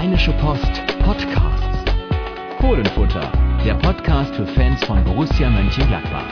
[0.00, 1.92] Rheinische Post Podcasts.
[2.58, 3.30] Fohlenfutter,
[3.62, 6.24] der Podcast für Fans von Borussia Mönchengladbach.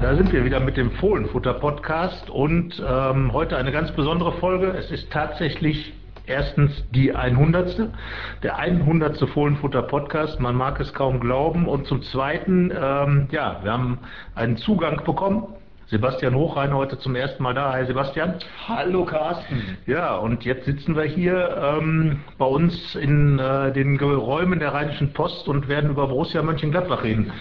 [0.00, 4.68] Da sind wir wieder mit dem Fohlenfutter Podcast und ähm, heute eine ganz besondere Folge.
[4.68, 5.92] Es ist tatsächlich
[6.24, 7.90] erstens die 100.
[8.42, 9.18] Der 100.
[9.28, 10.40] Fohlenfutter Podcast.
[10.40, 11.68] Man mag es kaum glauben.
[11.68, 13.98] Und zum Zweiten, ähm, ja, wir haben
[14.34, 15.48] einen Zugang bekommen
[15.90, 17.72] Sebastian Hochrein heute zum ersten Mal da.
[17.72, 18.36] Hi Sebastian.
[18.68, 19.76] Hallo Carsten.
[19.86, 25.12] Ja, und jetzt sitzen wir hier ähm, bei uns in äh, den Räumen der Rheinischen
[25.12, 27.32] Post und werden über Borussia Mönchengladbach reden.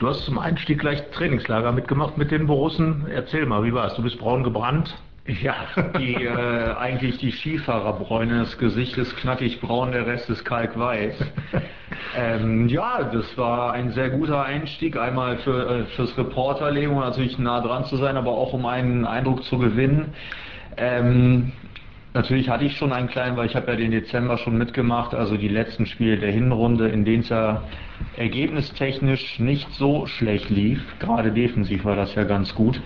[0.00, 3.06] Du hast zum Einstieg gleich Trainingslager mitgemacht mit den Borussen.
[3.10, 3.94] Erzähl mal, wie war's?
[3.94, 4.94] Du bist braun gebrannt.
[5.28, 5.56] Ja,
[5.98, 8.38] die, äh, eigentlich die Skifahrerbräune.
[8.40, 11.16] Das Gesicht ist knackig braun, der Rest ist kalkweiß.
[12.16, 14.96] ähm, ja, das war ein sehr guter Einstieg.
[14.96, 19.04] Einmal für, äh, fürs Reporterleben, um natürlich nah dran zu sein, aber auch um einen
[19.04, 20.14] Eindruck zu gewinnen.
[20.78, 21.52] Ähm,
[22.14, 25.36] Natürlich hatte ich schon einen kleinen, weil ich habe ja den Dezember schon mitgemacht, also
[25.36, 27.62] die letzten Spiele der Hinrunde, in denen es ja
[28.16, 30.82] ergebnistechnisch nicht so schlecht lief.
[31.00, 32.80] Gerade defensiv war das ja ganz gut.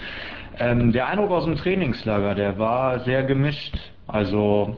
[0.62, 3.76] Ähm, der Eindruck aus dem Trainingslager, der war sehr gemischt.
[4.06, 4.76] Also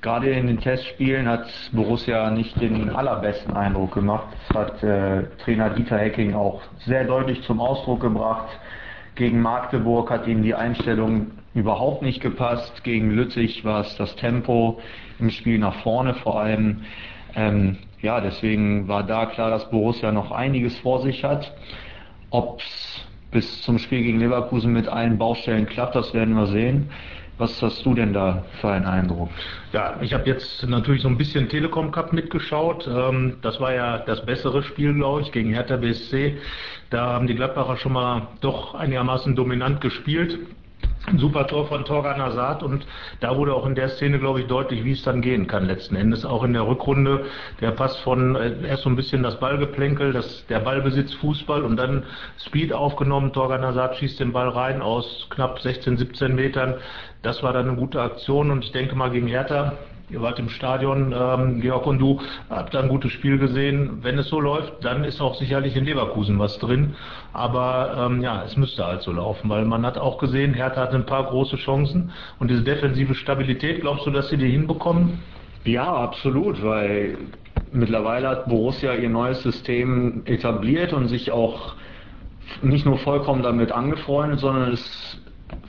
[0.00, 4.28] gerade in den Testspielen hat Borussia nicht den allerbesten Eindruck gemacht.
[4.46, 8.46] Das hat äh, Trainer Dieter Hecking auch sehr deutlich zum Ausdruck gebracht.
[9.16, 12.84] Gegen Magdeburg hat ihm die Einstellung überhaupt nicht gepasst.
[12.84, 14.78] Gegen Lüttich war es das Tempo
[15.18, 16.84] im Spiel nach vorne vor allem.
[17.34, 21.52] Ähm, ja, deswegen war da klar, dass Borussia noch einiges vor sich hat.
[22.30, 23.04] Ob es
[23.34, 26.88] bis zum Spiel gegen Leverkusen mit allen Baustellen klappt, das werden wir sehen.
[27.36, 29.28] Was hast du denn da für einen Eindruck?
[29.72, 32.86] Ja, ich habe jetzt natürlich so ein bisschen Telekom Cup mitgeschaut.
[32.86, 36.36] Ähm, das war ja das bessere Spiel, glaube ich, gegen Hertha BSC.
[36.90, 40.38] Da haben die Gladbacher schon mal doch einigermaßen dominant gespielt
[41.06, 42.86] ein super Tor von Torgan Hazard und
[43.20, 45.96] da wurde auch in der Szene, glaube ich, deutlich, wie es dann gehen kann letzten
[45.96, 46.24] Endes.
[46.24, 47.26] Auch in der Rückrunde,
[47.60, 51.76] der Pass von äh, erst so ein bisschen das Ballgeplänkel, das, der Ballbesitz Fußball und
[51.76, 52.04] dann
[52.38, 53.32] Speed aufgenommen.
[53.32, 56.74] Torgan Hazard schießt den Ball rein aus knapp 16, 17 Metern.
[57.22, 59.74] Das war dann eine gute Aktion und ich denke mal gegen Hertha
[60.14, 63.98] Ihr wart im Stadion, ähm, Georg und du, habt da ein gutes Spiel gesehen.
[64.02, 66.94] Wenn es so läuft, dann ist auch sicherlich in Leverkusen was drin.
[67.32, 70.94] Aber ähm, ja, es müsste halt so laufen, weil man hat auch gesehen, Hertha hat
[70.94, 72.12] ein paar große Chancen.
[72.38, 75.18] Und diese defensive Stabilität, glaubst du, dass sie die hinbekommen?
[75.64, 77.18] Ja, absolut, weil
[77.72, 81.74] mittlerweile hat Borussia ihr neues System etabliert und sich auch
[82.62, 85.20] nicht nur vollkommen damit angefreundet, sondern es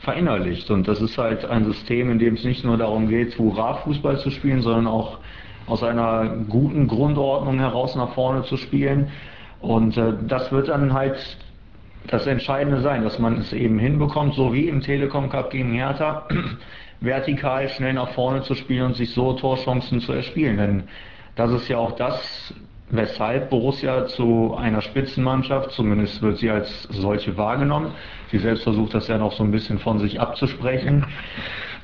[0.05, 0.71] verinnerlicht.
[0.71, 4.29] Und das ist halt ein System, in dem es nicht nur darum geht, Hurra-Fußball zu
[4.29, 5.17] spielen, sondern auch
[5.67, 9.11] aus einer guten Grundordnung heraus nach vorne zu spielen.
[9.59, 11.17] Und äh, das wird dann halt
[12.07, 16.27] das Entscheidende sein, dass man es eben hinbekommt, so wie im Telekom Cup gegen Hertha,
[17.01, 20.57] vertikal schnell nach vorne zu spielen und sich so Torchancen zu erspielen.
[20.57, 20.83] Denn
[21.35, 22.53] das ist ja auch das,
[22.90, 27.91] weshalb Borussia zu einer Spitzenmannschaft, zumindest wird sie als solche wahrgenommen,
[28.31, 31.06] sie selbst versucht das ja noch so ein bisschen von sich abzusprechen,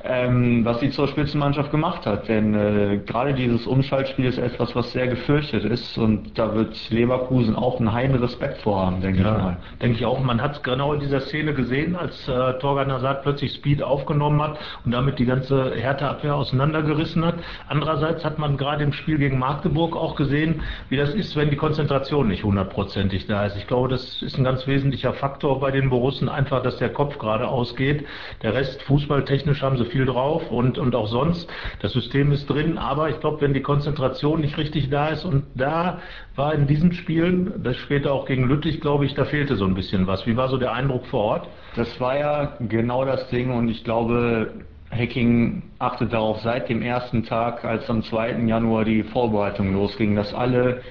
[0.04, 2.28] ähm, was sie zur Spitzenmannschaft gemacht hat.
[2.28, 7.56] Denn äh, gerade dieses Umschaltspiel ist etwas, was sehr gefürchtet ist und da wird Leverkusen
[7.56, 9.56] auch einen heiden Respekt vorhaben, denke ja, ich mal.
[9.80, 10.20] Denke ich auch.
[10.20, 14.42] Man hat es genau in dieser Szene gesehen, als äh, Torgan Hazard plötzlich Speed aufgenommen
[14.42, 17.36] hat und damit die ganze Härteabwehr auseinandergerissen hat.
[17.68, 21.56] Andererseits hat man gerade im Spiel gegen Magdeburg auch gesehen, wie das ist, wenn die
[21.56, 23.56] Konzentration nicht hundertprozentig da ist.
[23.56, 27.18] Ich glaube, das ist ein ganz wesentlicher Faktor bei den Borussen, einfach, dass der Kopf
[27.18, 28.04] gerade ausgeht.
[28.42, 31.48] Der Rest fußballtechnisch haben sie viel drauf und, und auch sonst.
[31.80, 35.44] Das System ist drin, aber ich glaube, wenn die Konzentration nicht richtig da ist und
[35.54, 35.98] da
[36.34, 39.74] war in diesen Spielen, das später auch gegen Lüttich, glaube ich, da fehlte so ein
[39.74, 40.26] bisschen was.
[40.26, 41.48] Wie war so der Eindruck vor Ort?
[41.76, 44.50] Das war ja genau das Ding und ich glaube,
[44.90, 48.42] Hacking achtet darauf seit dem ersten Tag, als am 2.
[48.46, 50.82] Januar die Vorbereitung losging, dass alle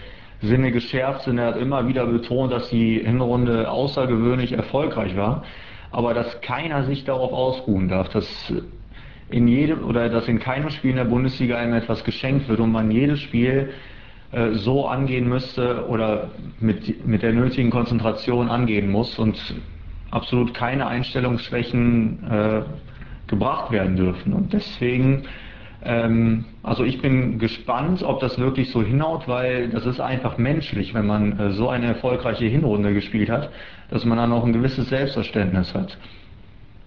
[0.42, 1.38] Sinne geschärft sind.
[1.38, 5.44] Er hat immer wieder betont, dass die Hinrunde außergewöhnlich erfolgreich war,
[5.92, 8.52] aber dass keiner sich darauf ausruhen darf, dass
[9.31, 12.72] in jedem oder dass in keinem Spiel in der Bundesliga einem etwas geschenkt wird und
[12.72, 13.72] man jedes Spiel
[14.32, 19.38] äh, so angehen müsste oder mit, mit der nötigen Konzentration angehen muss und
[20.11, 22.61] absolut keine Einstellungsschwächen äh,
[23.28, 24.34] gebracht werden dürfen.
[24.34, 25.23] Und deswegen,
[25.84, 30.94] ähm, also ich bin gespannt, ob das wirklich so hinhaut, weil das ist einfach menschlich,
[30.94, 33.50] wenn man äh, so eine erfolgreiche Hinrunde gespielt hat,
[33.90, 35.97] dass man dann auch ein gewisses Selbstverständnis hat.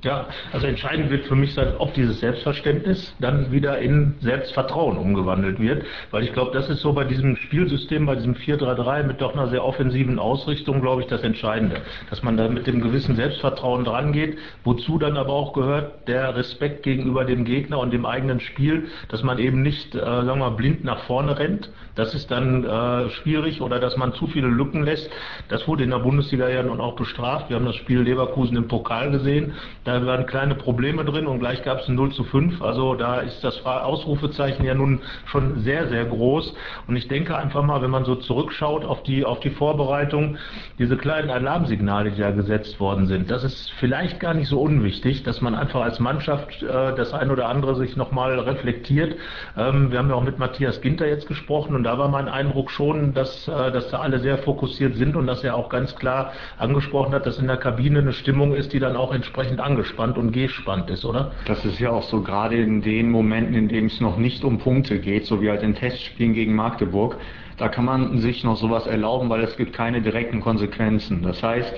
[0.04, 5.58] Ja, also entscheidend wird für mich sein, ob dieses Selbstverständnis dann wieder in Selbstvertrauen umgewandelt
[5.58, 9.32] wird, weil ich glaube, das ist so bei diesem Spielsystem, bei diesem 4-3-3 mit doch
[9.32, 11.80] einer sehr offensiven Ausrichtung, glaube ich, das Entscheidende,
[12.10, 16.36] dass man da mit dem gewissen Selbstvertrauen dran geht, wozu dann aber auch gehört der
[16.36, 20.36] Respekt gegenüber dem Gegner und dem eigenen Spiel, dass man eben nicht, äh, sagen wir
[20.36, 24.48] mal, blind nach vorne rennt, das ist dann äh, schwierig oder dass man zu viele
[24.48, 25.08] Lücken lässt.
[25.48, 27.48] Das wurde in der Bundesliga ja nun auch bestraft.
[27.48, 29.54] Wir haben das Spiel Leverkusen im Pokal gesehen.
[29.84, 32.62] Da waren kleine Probleme drin und gleich gab es ein 0 zu 5.
[32.62, 36.55] Also da ist das Ausrufezeichen ja nun schon sehr, sehr groß.
[36.87, 40.37] Und ich denke einfach mal, wenn man so zurückschaut auf die, auf die Vorbereitung,
[40.79, 45.23] diese kleinen Alarmsignale, die da gesetzt worden sind, das ist vielleicht gar nicht so unwichtig,
[45.23, 49.17] dass man einfach als Mannschaft äh, das ein oder andere sich nochmal reflektiert.
[49.56, 52.70] Ähm, wir haben ja auch mit Matthias Ginter jetzt gesprochen und da war mein Eindruck
[52.70, 56.32] schon, dass, äh, dass da alle sehr fokussiert sind und dass er auch ganz klar
[56.58, 60.32] angesprochen hat, dass in der Kabine eine Stimmung ist, die dann auch entsprechend angespannt und
[60.32, 61.32] gespannt ist, oder?
[61.46, 64.58] Das ist ja auch so gerade in den Momenten, in denen es noch nicht um
[64.58, 67.16] Punkte geht, so wie halt in Testspielen gegen Magdeburg,
[67.58, 71.22] da kann man sich noch sowas erlauben, weil es gibt keine direkten Konsequenzen.
[71.22, 71.72] Das heißt,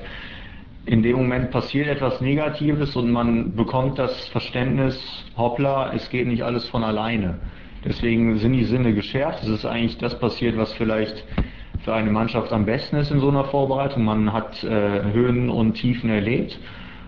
[0.86, 4.98] in dem Moment passiert etwas Negatives und man bekommt das Verständnis,
[5.36, 7.38] hoppla, es geht nicht alles von alleine.
[7.84, 9.42] Deswegen sind die Sinne geschärft.
[9.42, 11.24] Es ist eigentlich das passiert, was vielleicht
[11.84, 14.04] für eine Mannschaft am besten ist in so einer Vorbereitung.
[14.04, 16.58] Man hat äh, Höhen und Tiefen erlebt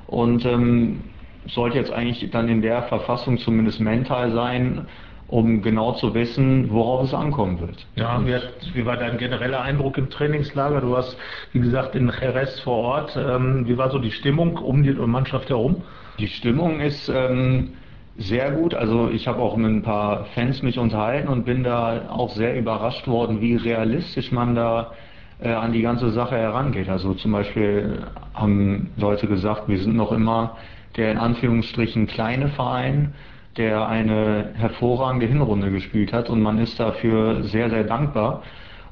[0.08, 1.02] und ähm,
[1.46, 4.88] sollte jetzt eigentlich dann in der Verfassung zumindest mental sein,
[5.28, 7.86] um genau zu wissen, worauf es ankommen wird.
[7.96, 10.80] Ja, wie, hat, wie war dein genereller Eindruck im Trainingslager?
[10.80, 11.16] Du warst,
[11.52, 13.16] wie gesagt, in Jerez vor Ort.
[13.16, 15.82] Ähm, wie war so die Stimmung um die Mannschaft herum?
[16.18, 17.74] Die Stimmung ist ähm,
[18.16, 18.74] sehr gut.
[18.74, 22.58] Also ich habe auch mit ein paar Fans mich unterhalten und bin da auch sehr
[22.58, 24.92] überrascht worden, wie realistisch man da
[25.40, 26.88] äh, an die ganze Sache herangeht.
[26.88, 28.04] Also zum Beispiel
[28.34, 30.56] haben Leute gesagt, wir sind noch immer
[30.96, 33.14] der in Anführungsstrichen kleine Verein,
[33.56, 38.42] der eine hervorragende Hinrunde gespielt hat und man ist dafür sehr, sehr dankbar.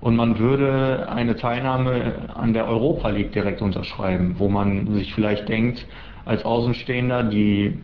[0.00, 5.48] Und man würde eine Teilnahme an der Europa League direkt unterschreiben, wo man sich vielleicht
[5.48, 5.86] denkt,
[6.24, 7.78] als Außenstehender, die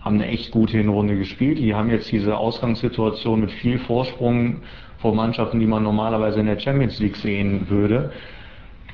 [0.00, 1.58] haben eine echt gute Hinrunde gespielt.
[1.58, 4.62] Die haben jetzt diese Ausgangssituation mit viel Vorsprung
[4.98, 8.12] vor Mannschaften, die man normalerweise in der Champions League sehen würde.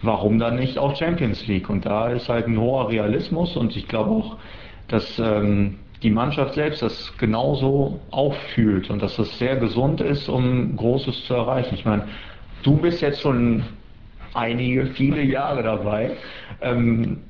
[0.02, 1.70] Warum dann nicht auch Champions League?
[1.70, 4.36] Und da ist halt ein hoher Realismus und ich glaube auch,
[4.88, 10.76] dass ähm, die Mannschaft selbst das genauso auffühlt und dass das sehr gesund ist, um
[10.76, 11.74] Großes zu erreichen.
[11.74, 12.06] Ich meine,
[12.62, 13.62] du bist jetzt schon
[14.34, 16.10] einige, viele Jahre dabei.
[16.60, 17.22] Ähm,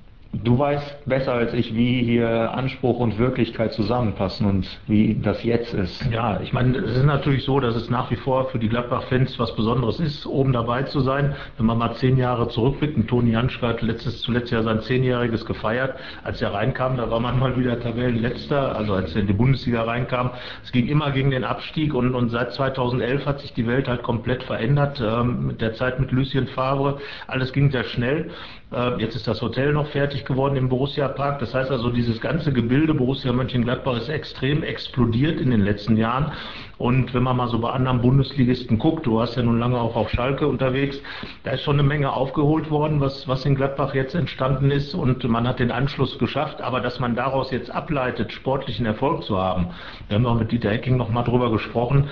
[0.43, 5.75] Du weißt besser als ich, wie hier Anspruch und Wirklichkeit zusammenpassen und wie das jetzt
[5.75, 6.05] ist.
[6.11, 9.39] Ja, ich meine, es ist natürlich so, dass es nach wie vor für die Gladbach-Fans
[9.39, 11.37] was Besonderes ist, oben dabei zu sein.
[11.57, 15.95] Wenn man mal zehn Jahre zurückblickt, Toni Janschke hat letztes, zuletzt ja sein Zehnjähriges gefeiert.
[16.25, 19.83] Als er reinkam, da war man mal wieder Tabellenletzter, also als er in die Bundesliga
[19.83, 20.31] reinkam.
[20.65, 24.03] Es ging immer gegen den Abstieg und, und seit 2011 hat sich die Welt halt
[24.03, 25.01] komplett verändert.
[25.05, 28.31] Ähm, mit der Zeit mit Lucien Favre, alles ging sehr schnell.
[28.73, 31.39] Äh, jetzt ist das Hotel noch fertig geworden im Borussia Park.
[31.39, 36.33] Das heißt also, dieses ganze Gebilde Borussia Mönchengladbach ist extrem explodiert in den letzten Jahren.
[36.77, 39.95] Und wenn man mal so bei anderen Bundesligisten guckt, du warst ja nun lange auch
[39.95, 41.01] auf Schalke unterwegs,
[41.45, 45.23] da ist schon eine Menge aufgeholt worden, was, was in Gladbach jetzt entstanden ist und
[45.25, 46.61] man hat den Anschluss geschafft.
[46.61, 49.69] Aber dass man daraus jetzt ableitet, sportlichen Erfolg zu haben,
[50.09, 52.09] wir haben auch mit Dieter Hecking noch mal drüber gesprochen,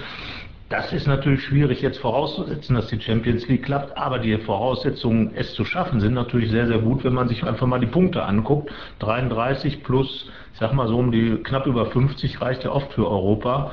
[0.72, 5.52] das ist natürlich schwierig jetzt vorauszusetzen, dass die Champions League klappt, aber die Voraussetzungen, es
[5.52, 8.72] zu schaffen, sind natürlich sehr, sehr gut, wenn man sich einfach mal die Punkte anguckt.
[9.00, 13.06] 33 plus, ich sag mal so um die knapp über 50 reicht ja oft für
[13.06, 13.72] Europa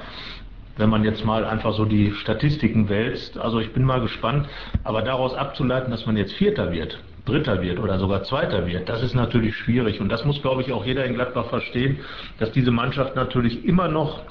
[0.75, 3.37] wenn man jetzt mal einfach so die Statistiken wälzt.
[3.37, 4.47] Also ich bin mal gespannt,
[4.85, 9.03] aber daraus abzuleiten, dass man jetzt Vierter wird, Dritter wird oder sogar Zweiter wird, das
[9.03, 9.99] ist natürlich schwierig.
[9.99, 11.99] Und das muss, glaube ich, auch jeder in Gladbach verstehen,
[12.37, 14.21] dass diese Mannschaft natürlich immer noch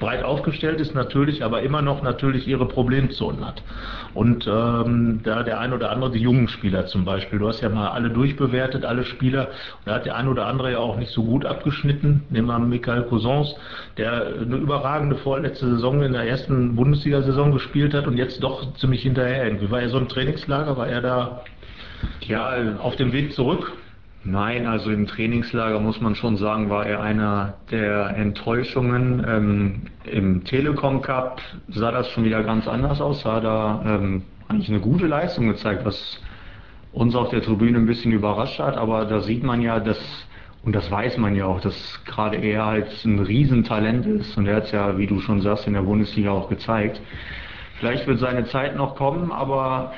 [0.00, 3.62] breit aufgestellt ist natürlich, aber immer noch natürlich ihre Problemzonen hat.
[4.14, 7.68] Und ähm, da der ein oder andere, die jungen Spieler zum Beispiel, du hast ja
[7.68, 11.12] mal alle durchbewertet, alle Spieler, und da hat der ein oder andere ja auch nicht
[11.12, 12.24] so gut abgeschnitten.
[12.30, 13.54] Nehmen wir Michael Cousins,
[13.96, 19.02] der eine überragende vorletzte Saison in der ersten Bundesliga-Saison gespielt hat und jetzt doch ziemlich
[19.02, 19.60] hinterher.
[19.60, 20.76] Wie war er so ein Trainingslager?
[20.76, 21.44] War er da
[22.20, 23.72] ja, auf dem Weg zurück?
[24.30, 29.24] Nein, also im Trainingslager muss man schon sagen, war er einer der Enttäuschungen.
[29.26, 34.68] Ähm, Im Telekom Cup sah das schon wieder ganz anders aus, sah da ähm, eigentlich
[34.68, 36.20] eine gute Leistung gezeigt, was
[36.92, 39.98] uns auf der Tribüne ein bisschen überrascht hat, aber da sieht man ja, dass,
[40.62, 44.56] und das weiß man ja auch, dass gerade er halt ein Riesentalent ist und er
[44.56, 47.00] hat es ja, wie du schon sagst, in der Bundesliga auch gezeigt.
[47.78, 49.92] Vielleicht wird seine Zeit noch kommen, aber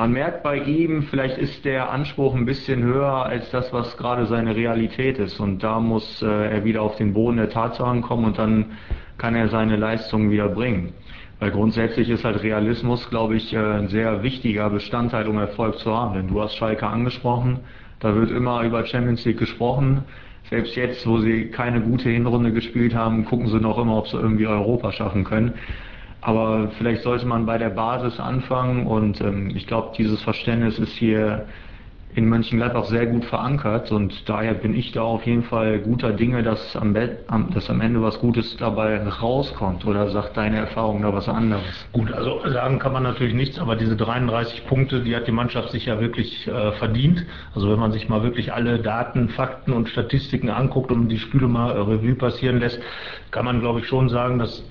[0.00, 4.24] man merkt bei ihm, vielleicht ist der Anspruch ein bisschen höher als das, was gerade
[4.24, 5.38] seine Realität ist.
[5.38, 8.78] Und da muss äh, er wieder auf den Boden der Tatsachen kommen und dann
[9.18, 10.94] kann er seine Leistungen wieder bringen.
[11.38, 15.94] Weil grundsätzlich ist halt Realismus, glaube ich, äh, ein sehr wichtiger Bestandteil, um Erfolg zu
[15.94, 16.14] haben.
[16.14, 17.58] Denn du hast Schalke angesprochen,
[17.98, 20.04] da wird immer über Champions League gesprochen.
[20.48, 24.16] Selbst jetzt, wo sie keine gute Hinrunde gespielt haben, gucken sie noch immer, ob sie
[24.16, 25.52] irgendwie Europa schaffen können.
[26.20, 30.92] Aber vielleicht sollte man bei der Basis anfangen und ähm, ich glaube, dieses Verständnis ist
[30.92, 31.46] hier
[32.14, 36.42] in Mönchengladbach sehr gut verankert und daher bin ich da auf jeden Fall guter Dinge,
[36.42, 36.92] dass am,
[37.54, 41.62] dass am Ende was Gutes dabei rauskommt oder sagt deine Erfahrung da was anderes?
[41.92, 45.70] Gut, also sagen kann man natürlich nichts, aber diese 33 Punkte, die hat die Mannschaft
[45.70, 47.24] sich ja wirklich äh, verdient.
[47.54, 51.46] Also wenn man sich mal wirklich alle Daten, Fakten und Statistiken anguckt und die Spiele
[51.46, 52.80] mal Revue passieren lässt,
[53.30, 54.64] kann man glaube ich schon sagen, dass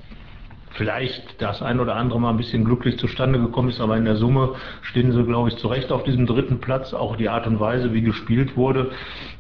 [0.71, 4.15] vielleicht das ein oder andere mal ein bisschen glücklich zustande gekommen ist, aber in der
[4.15, 6.93] Summe stehen sie, glaube ich, zu Recht auf diesem dritten Platz.
[6.93, 8.91] Auch die Art und Weise, wie gespielt wurde,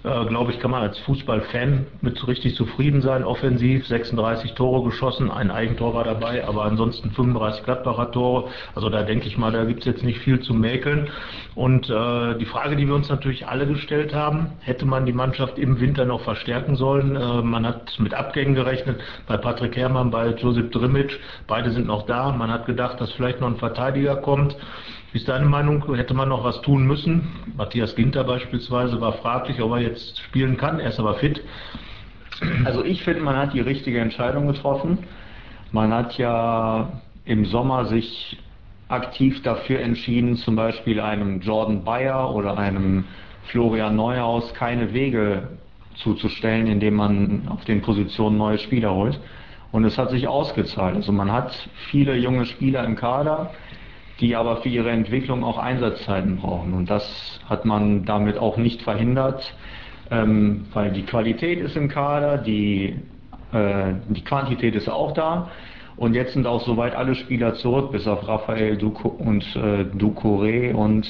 [0.03, 3.23] äh, glaube ich, kann man als Fußballfan mit richtig zufrieden sein.
[3.23, 8.49] Offensiv 36 Tore geschossen, ein Eigentor war dabei, aber ansonsten 35 Gladbacher Tore.
[8.75, 11.09] Also da denke ich mal, da gibt es jetzt nicht viel zu mäkeln.
[11.55, 15.59] Und äh, die Frage, die wir uns natürlich alle gestellt haben, hätte man die Mannschaft
[15.59, 17.15] im Winter noch verstärken sollen?
[17.15, 20.71] Äh, man hat mit Abgängen gerechnet, bei Patrick Herrmann, bei Josip
[21.47, 22.31] Beide sind noch da.
[22.31, 24.55] Man hat gedacht, dass vielleicht noch ein Verteidiger kommt.
[25.11, 25.95] Wie ist deine Meinung?
[25.95, 27.27] Hätte man noch was tun müssen?
[27.57, 30.79] Matthias Ginter beispielsweise war fraglich, ob er jetzt spielen kann.
[30.79, 31.43] Er ist aber fit.
[32.65, 34.99] Also ich finde, man hat die richtige Entscheidung getroffen.
[35.71, 36.91] Man hat ja
[37.25, 38.37] im Sommer sich
[38.87, 43.05] aktiv dafür entschieden, zum Beispiel einem Jordan Bayer oder einem
[43.43, 45.47] Florian Neuhaus keine Wege
[45.95, 49.19] zuzustellen, indem man auf den Positionen neue Spieler holt.
[49.71, 50.95] Und es hat sich ausgezahlt.
[50.95, 53.51] Also man hat viele junge Spieler im Kader,
[54.19, 56.73] die aber für ihre Entwicklung auch Einsatzzeiten brauchen.
[56.73, 59.53] Und das hat man damit auch nicht verhindert,
[60.11, 62.99] ähm, weil die Qualität ist im Kader, die,
[63.53, 65.49] äh, die Quantität ist auch da.
[65.95, 70.73] Und jetzt sind auch soweit alle Spieler zurück, bis auf Raphael Duco und äh, Ducouré
[70.73, 71.05] und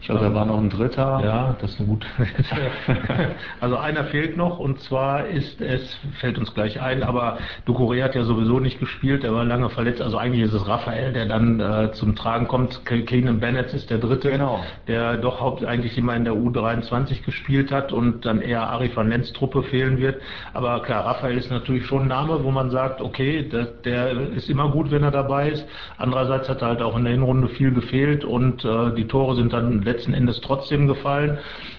[0.00, 1.20] ich glaube, da war noch ein dritter.
[1.22, 2.06] Ja, das ist gut.
[3.60, 8.14] also einer fehlt noch und zwar ist es, fällt uns gleich ein, aber Ducouré hat
[8.14, 10.00] ja sowieso nicht gespielt, er war lange verletzt.
[10.00, 12.84] Also eigentlich ist es Raphael, der dann äh, zum Tragen kommt.
[12.86, 14.60] Keenan Bennett ist der dritte, genau.
[14.88, 19.10] der doch haupt eigentlich immer in der U23 gespielt hat und dann eher Ari van
[19.10, 20.22] Lenz Truppe fehlen wird.
[20.54, 24.48] Aber klar, Raphael ist natürlich schon ein Name, wo man sagt, okay, der, der ist
[24.48, 25.66] immer gut, wenn er dabei ist.
[25.98, 29.52] Andererseits hat er halt auch in der Hinrunde viel gefehlt und äh, die Tore sind
[29.52, 31.38] dann letzten Endes trotzdem gefallen.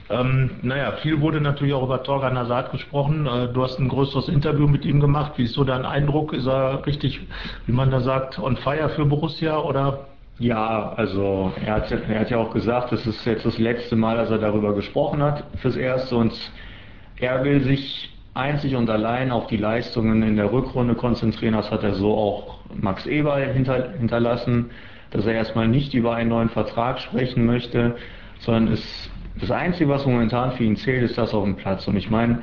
[0.09, 3.25] Ähm, naja, viel wurde natürlich auch über Torgan Hazard gesprochen.
[3.25, 5.33] Äh, du hast ein größeres Interview mit ihm gemacht.
[5.37, 6.33] Wie ist so dein Eindruck?
[6.33, 7.21] Ist er richtig,
[7.65, 10.05] wie man da sagt, on fire für Borussia oder?
[10.39, 14.17] Ja, also er hat, er hat ja auch gesagt, das ist jetzt das letzte Mal,
[14.17, 16.15] dass er darüber gesprochen hat, fürs Erste.
[16.15, 16.33] Und
[17.17, 21.53] er will sich einzig und allein auf die Leistungen in der Rückrunde konzentrieren.
[21.53, 24.71] Das hat er so auch Max Eberl hinter, hinterlassen
[25.11, 27.95] dass er erstmal nicht über einen neuen Vertrag sprechen möchte,
[28.39, 31.87] sondern es, das Einzige, was momentan für ihn zählt, ist das auf dem Platz.
[31.87, 32.41] Und ich meine,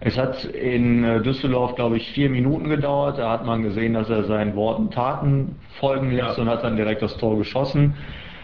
[0.00, 3.18] es hat in äh, Düsseldorf, glaube ich, vier Minuten gedauert.
[3.18, 6.42] Da hat man gesehen, dass er seinen Worten Taten folgen lässt ja.
[6.42, 7.94] und hat dann direkt das Tor geschossen.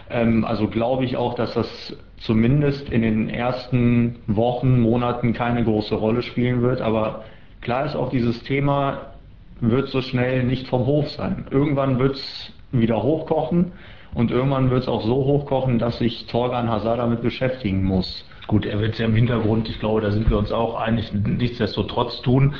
[0.08, 5.94] Ähm, also glaube ich auch, dass das zumindest in den ersten Wochen, Monaten keine große
[5.94, 6.80] Rolle spielen wird.
[6.80, 7.24] Aber
[7.60, 9.12] klar ist auch dieses Thema,
[9.60, 11.46] wird so schnell nicht vom Hof sein.
[11.50, 13.72] Irgendwann wird es wieder hochkochen
[14.14, 18.26] und irgendwann wird es auch so hochkochen, dass sich Torgan Hazard damit beschäftigen muss.
[18.46, 21.12] Gut, er wird es ja im Hintergrund, ich glaube, da sind wir uns auch einig,
[21.12, 22.54] nichtsdestotrotz tun.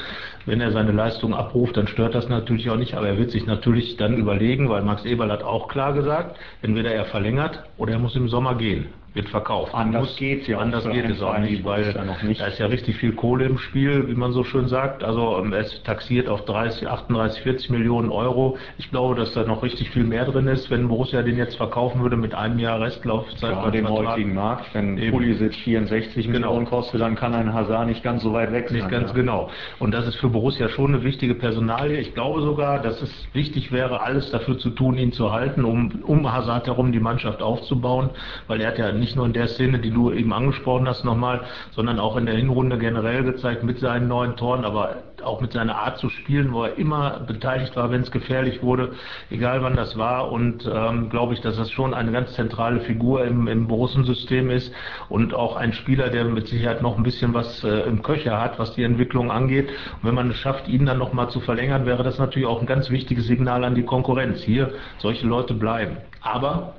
[0.47, 3.47] Wenn er seine Leistung abruft, dann stört das natürlich auch nicht, aber er wird sich
[3.47, 7.99] natürlich dann überlegen, weil Max Eberl hat auch klar gesagt, entweder er verlängert oder er
[7.99, 9.75] muss im Sommer gehen wird verkauft.
[9.75, 10.59] Anders geht ja.
[10.59, 12.41] Anders geht es auch nicht, weil nicht.
[12.41, 15.05] da ist ja richtig viel Kohle im Spiel, wie man so schön sagt.
[15.05, 18.57] Also ähm, es taxiert auf 30, 38, 40 Millionen Euro.
[18.79, 22.03] Ich glaube, dass da noch richtig viel mehr drin ist, wenn Borussia den jetzt verkaufen
[22.03, 23.53] würde mit einem Jahr Restlaufzeit.
[23.53, 26.33] Ja, dem heutigen Markt, wenn Pulisic 64 genau.
[26.33, 28.79] Millionen kostet, dann kann ein Hazard nicht ganz so weit weg sein.
[28.79, 29.15] Nicht ganz ja.
[29.15, 29.51] genau.
[29.79, 31.99] Und das ist für Borussia schon eine wichtige Personalie.
[31.99, 36.03] Ich glaube sogar, dass es wichtig wäre, alles dafür zu tun, ihn zu halten, um
[36.03, 38.11] um Hazard herum die Mannschaft aufzubauen,
[38.47, 41.43] weil er hat ja nicht nur in der Szene, die du eben angesprochen hast nochmal,
[41.73, 45.77] sondern auch in der Hinrunde generell gezeigt mit seinen neuen Toren, aber auch mit seiner
[45.77, 48.93] Art zu spielen, wo er immer beteiligt war, wenn es gefährlich wurde,
[49.31, 50.33] egal wann das war.
[50.33, 54.73] Und ähm, glaube ich, dass das schon eine ganz zentrale Figur im, im Borussen-System ist
[55.09, 58.59] und auch ein Spieler, der mit Sicherheit noch ein bisschen was äh, im Köcher hat,
[58.59, 59.69] was die Entwicklung angeht.
[59.69, 62.67] Und wenn man es schafft, ihn dann nochmal zu verlängern, wäre das natürlich auch ein
[62.67, 64.43] ganz wichtiges Signal an die Konkurrenz.
[64.43, 65.97] Hier, solche Leute bleiben.
[66.21, 66.75] Aber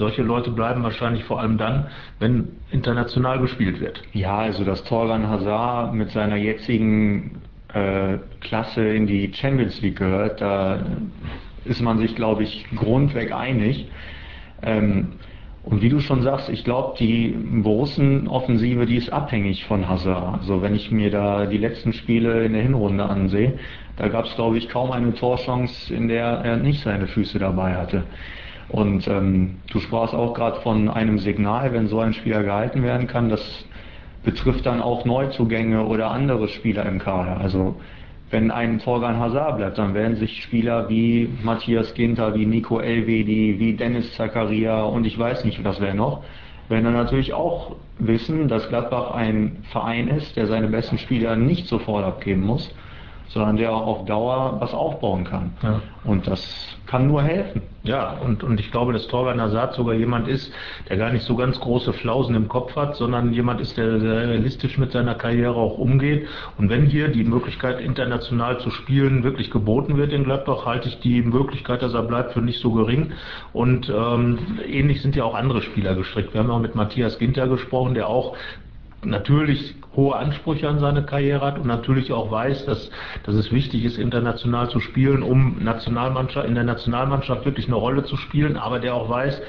[0.00, 1.88] solche Leute bleiben wahrscheinlich vor allem dann,
[2.18, 4.02] wenn international gespielt wird.
[4.14, 7.42] Ja, also dass Torgan Hazard mit seiner jetzigen
[7.74, 10.80] äh, Klasse in die Champions League gehört, da
[11.66, 13.88] ist man sich, glaube ich, grundweg einig.
[14.62, 15.12] Ähm,
[15.62, 20.40] und wie du schon sagst, ich glaube, die Borussen-Offensive, die ist abhängig von Hazard.
[20.40, 23.58] Also wenn ich mir da die letzten Spiele in der Hinrunde ansehe,
[23.98, 27.74] da gab es, glaube ich, kaum eine Torchance, in der er nicht seine Füße dabei
[27.74, 28.04] hatte.
[28.72, 33.06] Und ähm, du sprachst auch gerade von einem Signal, wenn so ein Spieler gehalten werden
[33.06, 33.64] kann, das
[34.22, 37.40] betrifft dann auch Neuzugänge oder andere Spieler im Kader.
[37.40, 37.76] Also
[38.30, 43.56] wenn ein Torgan Hazard bleibt, dann werden sich Spieler wie Matthias Ginter, wie Nico Elvedi,
[43.58, 46.22] wie Dennis Zakaria und ich weiß nicht, was wäre noch,
[46.68, 51.66] werden dann natürlich auch wissen, dass Gladbach ein Verein ist, der seine besten Spieler nicht
[51.66, 52.72] sofort abgeben muss,
[53.32, 55.52] sondern der auch auf Dauer was aufbauen kann.
[55.62, 55.80] Ja.
[56.04, 57.62] Und das kann nur helfen.
[57.82, 60.52] Ja, und, und ich glaube, dass Torgan Hazard sogar jemand ist,
[60.88, 64.76] der gar nicht so ganz große Flausen im Kopf hat, sondern jemand ist, der realistisch
[64.76, 66.26] mit seiner Karriere auch umgeht.
[66.58, 70.98] Und wenn hier die Möglichkeit, international zu spielen, wirklich geboten wird in Gladbach, halte ich
[70.98, 73.12] die Möglichkeit, dass er bleibt, für nicht so gering.
[73.52, 76.34] Und ähm, ähnlich sind ja auch andere Spieler gestrickt.
[76.34, 78.36] Wir haben auch mit Matthias Ginter gesprochen, der auch
[79.04, 82.90] natürlich hohe Ansprüche an seine Karriere hat und natürlich auch weiß, dass,
[83.24, 88.04] dass es wichtig ist, international zu spielen, um Nationalmannschaft, in der Nationalmannschaft wirklich eine Rolle
[88.04, 89.40] zu spielen, aber der auch weiß,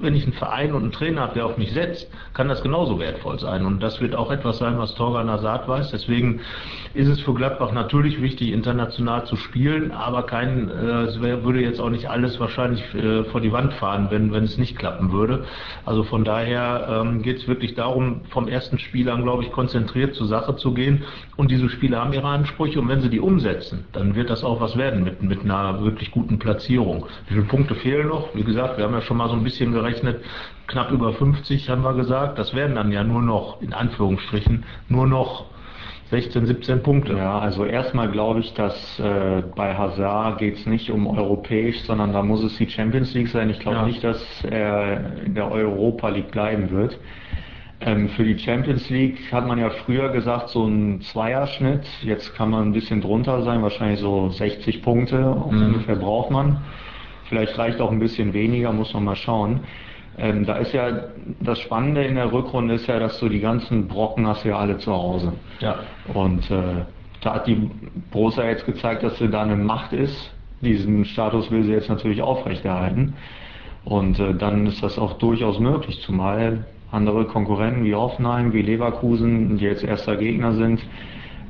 [0.00, 2.98] wenn ich einen Verein und einen Trainer habe, der auf mich setzt, kann das genauso
[2.98, 3.66] wertvoll sein.
[3.66, 5.90] Und das wird auch etwas sein, was Torgan Azad weiß.
[5.90, 6.40] Deswegen
[6.94, 11.80] ist es für Gladbach natürlich wichtig, international zu spielen, aber kein, äh, es würde jetzt
[11.80, 15.44] auch nicht alles wahrscheinlich äh, vor die Wand fahren, wenn, wenn es nicht klappen würde.
[15.84, 20.14] Also von daher ähm, geht es wirklich darum, vom ersten Spiel an, glaube ich, konzentriert
[20.14, 21.04] zur Sache zu gehen.
[21.36, 24.60] Und diese Spieler haben ihre Ansprüche und wenn sie die umsetzen, dann wird das auch
[24.60, 27.06] was werden mit, mit einer wirklich guten Platzierung.
[27.28, 28.34] Wie viele Punkte fehlen noch?
[28.34, 30.24] Wie gesagt, wir haben ja schon mal so ein bisschen gerechnet,
[30.66, 32.38] knapp über 50 haben wir gesagt.
[32.38, 35.46] Das werden dann ja nur noch, in Anführungsstrichen, nur noch
[36.10, 37.14] 16, 17 Punkte.
[37.14, 42.12] Ja, also erstmal glaube ich, dass äh, bei Hazard geht es nicht um europäisch, sondern
[42.12, 43.48] da muss es die Champions League sein.
[43.48, 43.86] Ich glaube ja.
[43.86, 46.98] nicht, dass er in der Europa League bleiben wird.
[47.82, 51.86] Ähm, für die Champions League hat man ja früher gesagt, so ein Zweierschnitt.
[52.02, 55.66] Jetzt kann man ein bisschen drunter sein, wahrscheinlich so 60 Punkte mhm.
[55.66, 56.58] ungefähr braucht man.
[57.30, 59.60] Vielleicht reicht auch ein bisschen weniger, muss man mal schauen.
[60.18, 61.04] Ähm, da ist ja
[61.38, 64.78] das Spannende in der Rückrunde ist ja, dass du die ganzen Brocken hast ja alle
[64.78, 65.32] zu Hause.
[65.60, 65.78] Ja.
[66.12, 66.84] Und äh,
[67.20, 67.70] da hat die
[68.10, 70.32] Borussia jetzt gezeigt, dass sie da eine Macht ist.
[70.60, 73.14] Diesen Status will sie jetzt natürlich aufrechterhalten.
[73.84, 79.56] Und äh, dann ist das auch durchaus möglich, zumal andere Konkurrenten wie Hoffenheim, wie Leverkusen,
[79.56, 80.80] die jetzt erster Gegner sind,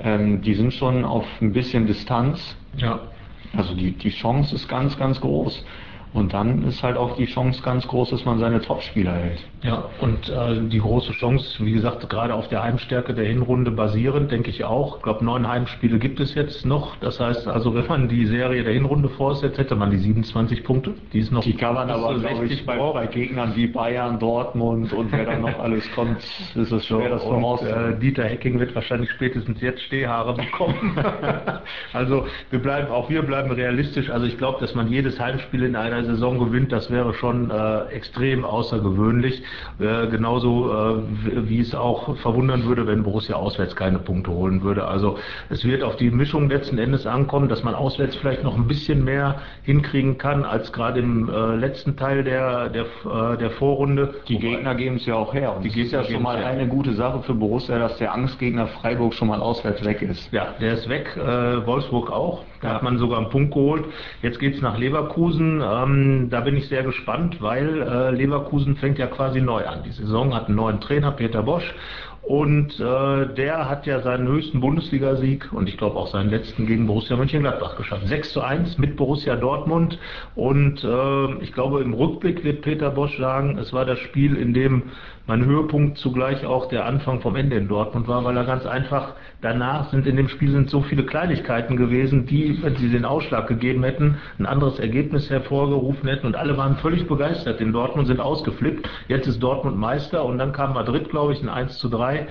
[0.02, 2.55] ähm, die sind schon auf ein bisschen Distanz.
[2.76, 3.00] Ja.
[3.56, 5.64] Also die, die Chance ist ganz, ganz groß.
[6.12, 9.44] Und dann ist halt auch die Chance ganz groß, dass man seine Topspieler hält.
[9.62, 14.33] Ja, und äh, die große Chance, wie gesagt, gerade auf der Heimstärke der Hinrunde basierend,
[14.33, 14.96] denke ich auch.
[14.96, 16.96] Ich glaube, neun Heimspiele gibt es jetzt noch.
[16.96, 20.94] Das heißt also, wenn man die Serie der Hinrunde vorsetzt, hätte man die 27 Punkte.
[21.12, 21.44] Die ist noch.
[21.44, 25.42] Die kann man aber, glaube ich, bei, bei, Gegnern wie Bayern, Dortmund und wer dann
[25.42, 26.18] noch alles kommt,
[26.55, 27.94] ist es schwer, das vorauszusagen.
[27.94, 30.99] Äh, Dieter Hecking wird wahrscheinlich spätestens jetzt Stehhaare bekommen.
[31.92, 34.11] also wir bleiben, auch wir bleiben realistisch.
[34.11, 37.84] Also ich glaube, dass man jedes Heimspiel in einer Saison gewinnt, das wäre schon äh,
[37.86, 39.42] extrem außergewöhnlich.
[39.78, 44.86] Äh, genauso äh, wie es auch verwundern würde, wenn Borussia auswärts keine Punkte holen würde.
[44.86, 48.66] Also es wird auf die Mischung letzten Endes ankommen, dass man auswärts vielleicht noch ein
[48.66, 54.14] bisschen mehr hinkriegen kann als gerade im äh, letzten Teil der, der, äh, der Vorrunde.
[54.28, 55.56] Die Gegner geben es ja auch her.
[55.56, 56.46] Und die ist ja schon mal her.
[56.46, 60.32] eine gute Sache für Borussia, dass der Angstgegner Freiburg schon mal auswärts weg ist.
[60.32, 61.16] Ja, der ist weg.
[61.16, 62.44] Äh, Wolfsburg auch.
[62.61, 63.85] Da hat man sogar einen Punkt geholt.
[64.23, 65.62] Jetzt geht es nach Leverkusen.
[65.64, 69.83] Ähm, da bin ich sehr gespannt, weil äh, Leverkusen fängt ja quasi neu an.
[69.85, 71.75] Die Saison hat einen neuen Trainer, Peter Bosch.
[72.23, 76.87] Und äh, der hat ja seinen höchsten Bundesligasieg und ich glaube auch seinen letzten gegen
[76.87, 78.07] Borussia Mönchengladbach geschafft.
[78.07, 79.99] 6 zu 1 mit Borussia Dortmund.
[80.37, 84.53] Und äh, ich glaube, im Rückblick wird Peter Bosch sagen, es war das Spiel, in
[84.53, 84.83] dem
[85.26, 89.14] mein Höhepunkt zugleich auch der Anfang vom Ende in Dortmund war, weil er ganz einfach
[89.40, 93.46] danach sind in dem Spiel sind so viele Kleinigkeiten gewesen, die, wenn sie den Ausschlag
[93.46, 98.20] gegeben hätten, ein anderes Ergebnis hervorgerufen hätten und alle waren völlig begeistert in Dortmund, sind
[98.20, 98.88] ausgeflippt.
[99.09, 102.26] Jetzt ist Dortmund Meister und dann kam Madrid, glaube ich, ein 1 zu 3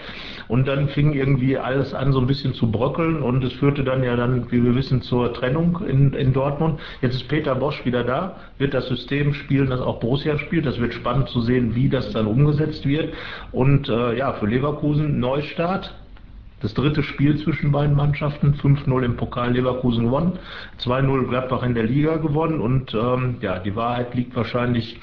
[0.48, 4.04] und dann fing irgendwie alles an so ein bisschen zu bröckeln und es führte dann
[4.04, 6.80] ja dann, wie wir wissen, zur Trennung in, in Dortmund.
[7.02, 10.66] Jetzt ist Peter Bosch wieder da, wird das System spielen, das auch Borussia spielt.
[10.66, 12.89] Das wird spannend zu sehen, wie das dann umgesetzt wird.
[13.52, 15.96] Und äh, ja, für Leverkusen Neustart.
[16.62, 20.40] Das dritte Spiel zwischen beiden Mannschaften, 5-0 im Pokal Leverkusen gewonnen,
[20.82, 25.00] 2-0 Gladbach in der Liga gewonnen und ähm, ja, die Wahrheit liegt wahrscheinlich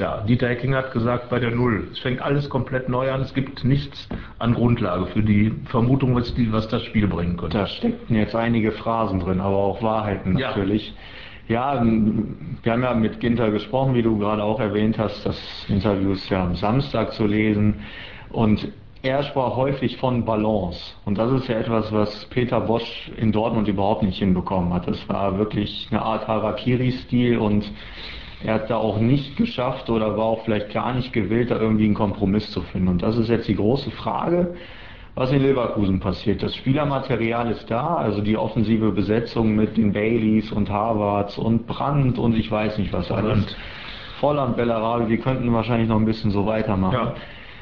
[0.00, 1.88] ja, Dieter Hecking hat gesagt, bei der Null.
[1.92, 3.20] Es fängt alles komplett neu an.
[3.20, 7.58] Es gibt nichts an Grundlage für die Vermutung, was, die, was das Spiel bringen könnte.
[7.58, 10.88] Da steckten jetzt einige Phrasen drin, aber auch Wahrheiten natürlich.
[10.88, 10.94] Ja,
[11.50, 15.26] wir haben ja mit Ginter gesprochen, wie du gerade auch erwähnt hast.
[15.26, 17.80] Das Interview ist ja am Samstag zu lesen.
[18.30, 18.68] Und
[19.02, 20.94] er sprach häufig von Balance.
[21.04, 24.86] Und das ist ja etwas, was Peter Bosch in Dortmund überhaupt nicht hinbekommen hat.
[24.86, 27.68] Das war wirklich eine Art Harakiri-Stil und
[28.44, 31.86] er hat da auch nicht geschafft oder war auch vielleicht gar nicht gewillt, da irgendwie
[31.86, 32.86] einen Kompromiss zu finden.
[32.86, 34.54] Und das ist jetzt die große Frage,
[35.14, 36.42] was in Leverkusen passiert.
[36.42, 42.18] Das Spielermaterial ist da, also die offensive Besetzung mit den Baileys und Harvards und Brandt
[42.18, 43.30] und ich weiß nicht was alles.
[43.32, 43.56] Volland.
[44.20, 47.12] Volland, Bellarabi, wir könnten wahrscheinlich noch ein bisschen so weitermachen.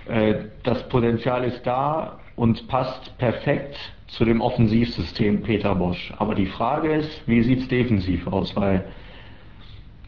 [0.08, 3.76] Äh, Das Potenzial ist da und passt perfekt
[4.08, 6.12] zu dem Offensivsystem Peter Bosch.
[6.18, 8.56] Aber die Frage ist, wie sieht's defensiv aus?
[8.56, 8.84] Weil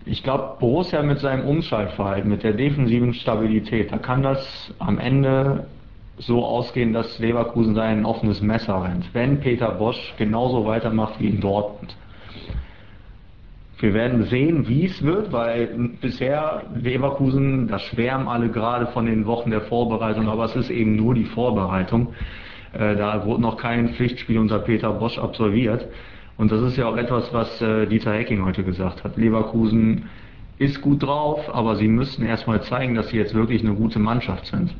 [0.07, 5.67] ich glaube, Borussia mit seinem Umschaltverhalten, mit der defensiven Stabilität, da kann das am Ende
[6.19, 9.09] so ausgehen, dass Leverkusen da in ein offenes Messer rennt.
[9.15, 11.97] Wenn Peter Bosch genauso weitermacht wie in Dortmund.
[13.79, 15.69] Wir werden sehen, wie es wird, weil
[16.03, 20.97] bisher Leverkusen, da schwärmen alle gerade von den Wochen der Vorbereitung, aber es ist eben
[20.97, 22.09] nur die Vorbereitung.
[22.75, 25.87] Äh, Da wurde noch kein Pflichtspiel unter Peter Bosch absolviert.
[26.37, 29.17] Und das ist ja auch etwas, was äh, Dieter Hecking heute gesagt hat.
[29.17, 30.11] Leverkusen
[30.59, 34.45] ist gut drauf, aber sie müssen erstmal zeigen, dass sie jetzt wirklich eine gute Mannschaft
[34.45, 34.75] sind.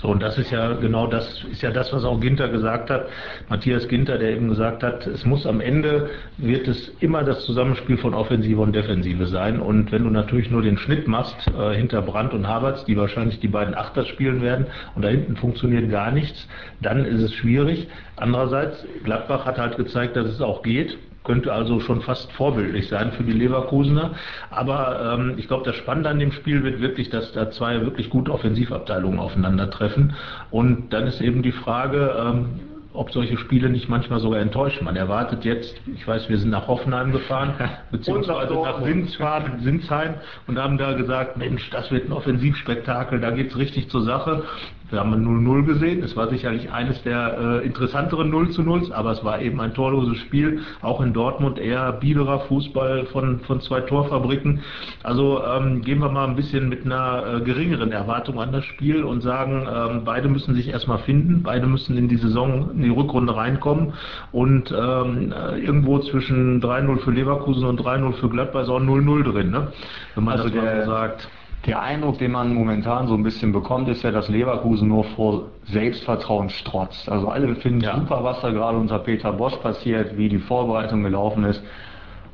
[0.00, 3.08] So, und das ist ja genau das, ist ja das, was auch Ginter gesagt hat.
[3.48, 7.96] Matthias Ginter, der eben gesagt hat, es muss am Ende, wird es immer das Zusammenspiel
[7.98, 9.58] von Offensive und Defensive sein.
[9.58, 13.40] Und wenn du natürlich nur den Schnitt machst, äh, hinter Brandt und Havertz, die wahrscheinlich
[13.40, 16.46] die beiden Achter spielen werden, und da hinten funktioniert gar nichts,
[16.80, 17.88] dann ist es schwierig.
[18.14, 23.12] Andererseits, Gladbach hat halt gezeigt, dass es auch geht könnte also schon fast vorbildlich sein
[23.12, 24.12] für die Leverkusener.
[24.50, 28.10] Aber ähm, ich glaube, das Spannende an dem Spiel wird wirklich, dass da zwei wirklich
[28.10, 30.14] gute Offensivabteilungen aufeinandertreffen.
[30.50, 32.60] Und dann ist eben die Frage, ähm,
[32.98, 34.84] ob solche Spiele nicht manchmal sogar enttäuschen.
[34.84, 37.54] Man erwartet jetzt, ich weiß, wir sind nach Hoffenheim gefahren,
[37.92, 40.14] beziehungsweise nach Sinsheim, Sinsheim
[40.46, 44.42] und haben da gesagt, Mensch, das wird ein Offensivspektakel, da geht's richtig zur Sache.
[44.90, 46.02] Wir haben ein 0-0 gesehen.
[46.02, 49.74] Es war sicherlich eines der äh, interessanteren 0 zu 0 aber es war eben ein
[49.74, 50.60] torloses Spiel.
[50.82, 54.60] Auch in Dortmund eher biederer Fußball von, von zwei Torfabriken.
[55.02, 59.02] Also ähm, gehen wir mal ein bisschen mit einer äh, geringeren Erwartung an das Spiel
[59.02, 61.42] und sagen, ähm, beide müssen sich erstmal finden.
[61.42, 63.92] Beide müssen in die Saison, in die Rückrunde reinkommen.
[64.32, 69.32] Und ähm, äh, irgendwo zwischen 3-0 für Leverkusen und 3-0 für Gladbach ist auch 0-0
[69.32, 69.72] drin, ne?
[70.14, 71.28] wenn man Also das mal so sagt.
[71.66, 75.48] Der Eindruck, den man momentan so ein bisschen bekommt, ist ja, dass Leverkusen nur vor
[75.64, 77.10] Selbstvertrauen strotzt.
[77.10, 77.96] Also alle finden Ja.
[77.96, 81.62] super, was da gerade unter Peter Bosch passiert, wie die Vorbereitung gelaufen ist.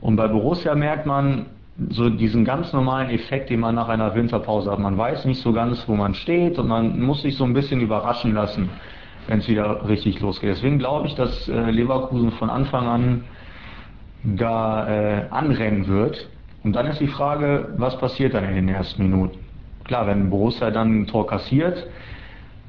[0.00, 1.46] Und bei Borussia merkt man
[1.88, 4.78] so diesen ganz normalen Effekt, den man nach einer Winterpause hat.
[4.78, 7.80] Man weiß nicht so ganz, wo man steht und man muss sich so ein bisschen
[7.80, 8.68] überraschen lassen,
[9.26, 10.50] wenn es wieder richtig losgeht.
[10.50, 13.24] Deswegen glaube ich, dass äh, Leverkusen von Anfang an
[14.22, 16.28] da äh, anrennen wird.
[16.64, 19.38] Und dann ist die Frage, was passiert dann in den ersten Minuten?
[19.85, 21.87] Klar, wenn Borussia dann ein Tor kassiert,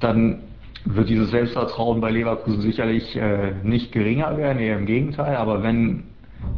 [0.02, 0.40] dann
[0.84, 5.38] wird dieses Selbstvertrauen bei Leverkusen sicherlich äh, nicht geringer werden, eher im Gegenteil.
[5.38, 6.04] Aber wenn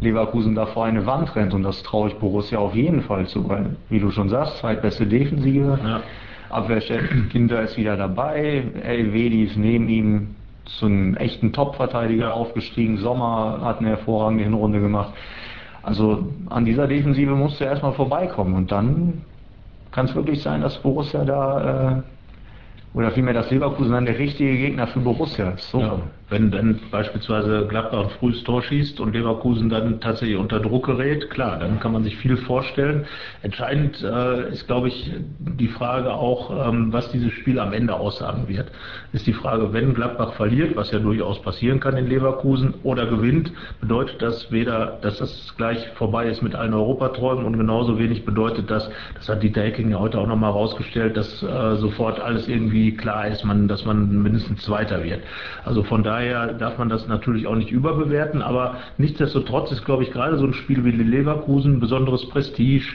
[0.02, 3.47] Leverkusen da vor eine Wand rennt, und das traue ich Borussia auf jeden Fall zu,
[3.47, 6.02] weil, wie du schon sagst, zweitbeste Defensive, Ja.
[6.50, 12.32] Abwehrchef Kinder ist wieder dabei, Elvedi ist neben ihm zu einem echten Top-Verteidiger Ja.
[12.32, 15.13] aufgestiegen, Sommer hat eine hervorragende Hinrunde gemacht.
[15.88, 19.21] Also an dieser Defensive musst du erstmal vorbeikommen und dann
[19.91, 22.04] kann es wirklich sein, dass Borussia da,
[22.93, 25.71] äh, oder vielmehr, dass Leverkusen dann der richtige Gegner für Borussia ist.
[25.71, 25.80] So.
[25.80, 25.97] Ja,
[26.30, 31.30] wenn dann beispielsweise Gladbach ein frühes Tor schießt und Leverkusen dann tatsächlich unter Druck gerät,
[31.30, 33.06] klar, dann kann man sich viel vorstellen.
[33.44, 38.50] Entscheidend äh, ist, glaube ich, die Frage auch, ähm, was dieses Spiel am Ende aussagen
[38.50, 38.72] wird.
[39.13, 43.52] Ist die Frage, wenn Gladbach verliert, was ja durchaus passieren kann in Leverkusen, oder gewinnt,
[43.80, 48.70] bedeutet das weder, dass das gleich vorbei ist mit allen Europaträumen und genauso wenig bedeutet
[48.70, 52.96] das, das hat Dieter Hecking ja heute auch nochmal rausgestellt, dass äh, sofort alles irgendwie
[52.96, 55.22] klar ist, man, dass man mindestens Zweiter wird.
[55.63, 60.12] Also von daher darf man das natürlich auch nicht überbewerten, aber nichtsdestotrotz ist, glaube ich,
[60.12, 62.86] gerade so ein Spiel wie Leverkusen besonderes Prestige,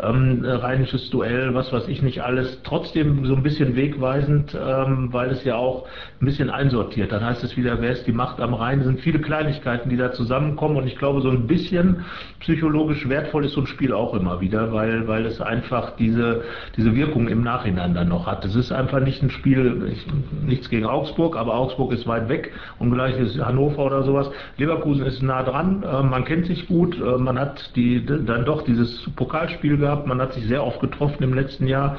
[0.00, 5.30] ähm, rheinisches Duell, was weiß ich nicht alles, trotzdem so ein bisschen wegweisend, ähm, weil
[5.30, 5.86] es ja auch
[6.20, 7.12] ein bisschen einsortiert.
[7.12, 8.80] Dann heißt es wieder, wer ist die Macht am Rhein?
[8.80, 12.04] Es sind viele Kleinigkeiten, die da zusammenkommen und ich glaube, so ein bisschen
[12.40, 16.42] psychologisch wertvoll ist so ein Spiel auch immer wieder, weil, weil es einfach diese,
[16.76, 18.44] diese Wirkung im Nachhinein dann noch hat.
[18.44, 20.06] Es ist einfach nicht ein Spiel, ich,
[20.44, 24.30] nichts gegen Augsburg, aber Augsburg ist weit weg und gleich ist Hannover oder sowas.
[24.56, 28.62] Leverkusen ist nah dran, äh, man kennt sich gut, äh, man hat die, dann doch
[28.62, 31.96] dieses Pokalspiel gehabt, man hat sich sehr oft getroffen im letzten Jahr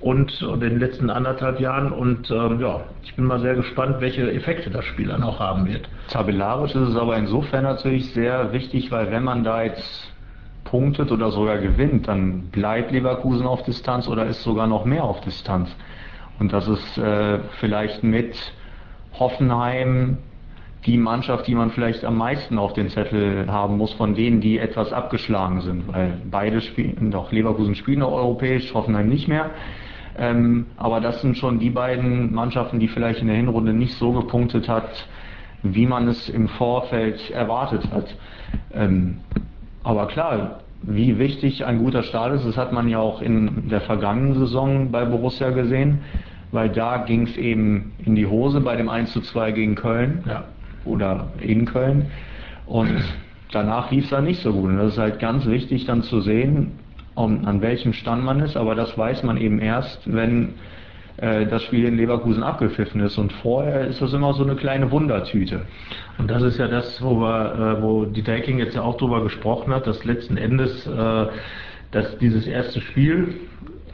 [0.00, 4.30] und, in den letzten anderthalb Jahren und ähm, ja, ich bin mal sehr gespannt, welche
[4.32, 5.88] Effekte das Spiel dann auch haben wird.
[6.08, 10.12] Tabellarisch ist es aber insofern natürlich sehr wichtig, weil wenn man da jetzt
[10.66, 15.20] punktet oder sogar gewinnt, dann bleibt Leverkusen auf Distanz oder ist sogar noch mehr auf
[15.20, 15.74] Distanz.
[16.38, 18.36] Und das ist äh, vielleicht mit
[19.18, 20.18] Hoffenheim
[20.86, 24.58] die Mannschaft, die man vielleicht am meisten auf den Zettel haben muss, von denen, die
[24.58, 29.50] etwas abgeschlagen sind, weil beide spielen, doch Leverkusen spielen noch europäisch, Hoffenheim nicht mehr.
[30.16, 34.12] Ähm, aber das sind schon die beiden Mannschaften, die vielleicht in der Hinrunde nicht so
[34.12, 35.08] gepunktet hat,
[35.62, 38.14] wie man es im Vorfeld erwartet hat.
[38.72, 39.18] Ähm,
[39.82, 43.80] aber klar, wie wichtig ein guter Start ist, das hat man ja auch in der
[43.80, 46.00] vergangenen Saison bei Borussia gesehen,
[46.56, 50.24] weil da ging es eben in die Hose bei dem 1 zu 2 gegen Köln
[50.26, 50.44] ja.
[50.84, 52.06] oder in Köln.
[52.66, 53.04] Und
[53.52, 54.70] danach lief es dann nicht so gut.
[54.70, 56.72] Und das ist halt ganz wichtig dann zu sehen,
[57.14, 60.54] an welchem Stand man ist, aber das weiß man eben erst, wenn
[61.16, 63.16] äh, das Spiel in Leverkusen abgepfiffen ist.
[63.16, 65.62] Und vorher ist das immer so eine kleine Wundertüte.
[66.18, 69.22] Und das ist ja das, wo, wir, äh, wo Dieter Hecking jetzt ja auch drüber
[69.22, 71.26] gesprochen hat, dass letzten Endes äh,
[71.92, 73.34] dass dieses erste Spiel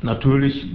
[0.02, 0.66] natürlich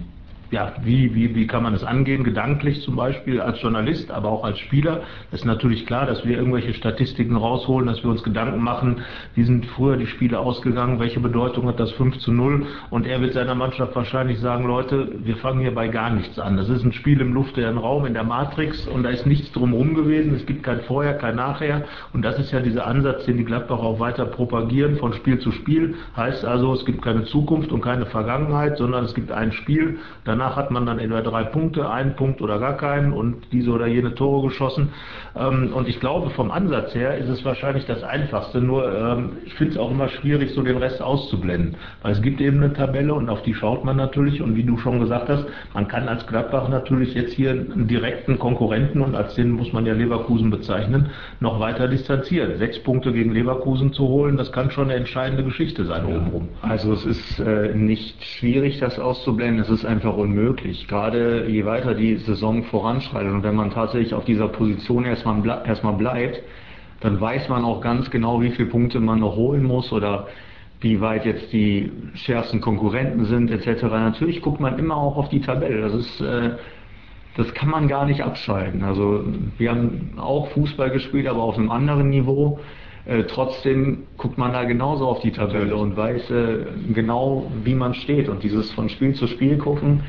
[0.52, 4.44] ja, wie, wie, wie kann man das angehen, gedanklich zum Beispiel als Journalist, aber auch
[4.44, 5.02] als Spieler.
[5.32, 9.02] Es ist natürlich klar, dass wir irgendwelche Statistiken rausholen, dass wir uns Gedanken machen,
[9.36, 13.22] wie sind früher die Spiele ausgegangen, welche Bedeutung hat das 5 zu 0 und er
[13.22, 16.58] wird seiner Mannschaft wahrscheinlich sagen, Leute, wir fangen hier bei gar nichts an.
[16.58, 19.96] Das ist ein Spiel im luftleeren Raum, in der Matrix und da ist nichts drumherum
[19.96, 21.84] gewesen, es gibt kein Vorher, kein Nachher.
[22.14, 25.52] Und das ist ja dieser Ansatz, den die Gladbach auch weiter propagieren, von Spiel zu
[25.52, 30.00] Spiel, heißt also, es gibt keine Zukunft und keine Vergangenheit, sondern es gibt ein Spiel,
[30.24, 33.72] dann Danach hat man dann entweder drei Punkte, einen Punkt oder gar keinen und diese
[33.72, 34.90] oder jene Tore geschossen.
[35.36, 38.62] Ähm, und ich glaube, vom Ansatz her ist es wahrscheinlich das Einfachste.
[38.62, 41.76] Nur ähm, ich finde es auch immer schwierig, so den Rest auszublenden.
[42.04, 44.40] Weil es gibt eben eine Tabelle und auf die schaut man natürlich.
[44.40, 48.38] Und wie du schon gesagt hast, man kann als Gladbach natürlich jetzt hier einen direkten
[48.38, 52.60] Konkurrenten und als den muss man ja Leverkusen bezeichnen, noch weiter distanzieren.
[52.60, 56.16] Sechs Punkte gegen Leverkusen zu holen, das kann schon eine entscheidende Geschichte sein ja.
[56.16, 56.50] obenrum.
[56.62, 59.64] Also es ist äh, nicht schwierig, das auszublenden.
[59.64, 60.88] Es ist einfach unmöglich.
[60.88, 65.62] Gerade je weiter die Saison voranschreitet und wenn man tatsächlich auf dieser Position erstmal, ble
[65.66, 66.42] erstmal bleibt,
[67.00, 70.28] dann weiß man auch ganz genau, wie viele Punkte man noch holen muss oder
[70.82, 73.84] wie weit jetzt die schärfsten Konkurrenten sind etc.
[73.84, 75.82] Natürlich guckt man immer auch auf die Tabelle.
[75.82, 76.52] Das ist äh,
[77.38, 78.84] das kann man gar nicht abschalten.
[78.84, 79.24] Also
[79.60, 82.60] wir haben auch Fußball gespielt, aber auf einem anderen Niveau.
[83.08, 87.94] Äh, trotzdem guckt man da genauso auf die Tabelle und weiß äh, genau, wie man
[87.94, 88.28] steht.
[88.28, 90.04] Und dieses von Spiel zu Spiel gucken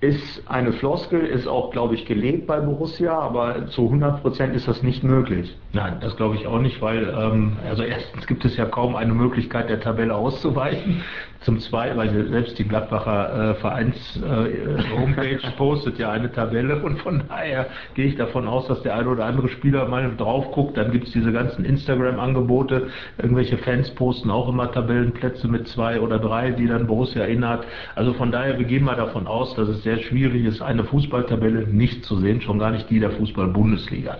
[0.00, 4.68] ist eine Floskel, ist auch, glaube ich, gelebt bei Borussia, aber zu 100 Prozent ist
[4.68, 5.56] das nicht möglich.
[5.74, 9.12] Nein, das glaube ich auch nicht, weil ähm, also erstens gibt es ja kaum eine
[9.12, 11.04] Möglichkeit der Tabelle auszuweichen.
[11.42, 17.22] Zum Zweiten, weil selbst die Gladbacher äh, Vereins-Homepage äh, postet ja eine Tabelle und von
[17.28, 20.76] daher gehe ich davon aus, dass der eine oder andere Spieler mal drauf guckt.
[20.76, 22.88] Dann gibt es diese ganzen Instagram-Angebote.
[23.18, 27.64] Irgendwelche Fans posten auch immer Tabellenplätze mit zwei oder drei, die dann Borussia innehat.
[27.94, 31.68] Also von daher, wir gehen mal davon aus, dass es sehr schwierig ist, eine Fußballtabelle
[31.68, 34.16] nicht zu sehen, schon gar nicht die der Fußball-Bundesliga.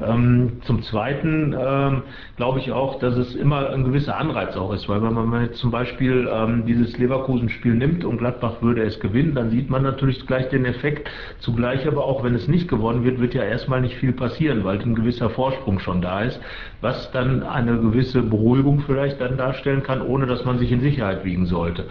[0.00, 2.02] Ähm, zum Zweiten ähm,
[2.36, 5.58] glaube ich auch, dass es immer ein gewisser Anreiz auch ist, weil wenn man jetzt
[5.58, 10.26] zum Beispiel ähm, dieses Leverkusen-Spiel nimmt und Gladbach würde es gewinnen, dann sieht man natürlich
[10.26, 11.08] gleich den Effekt.
[11.38, 14.80] Zugleich aber auch, wenn es nicht gewonnen wird, wird ja erstmal nicht viel passieren, weil
[14.80, 16.40] ein gewisser Vorsprung schon da ist,
[16.80, 21.24] was dann eine gewisse Beruhigung vielleicht dann darstellen kann, ohne dass man sich in Sicherheit
[21.24, 21.84] wiegen sollte.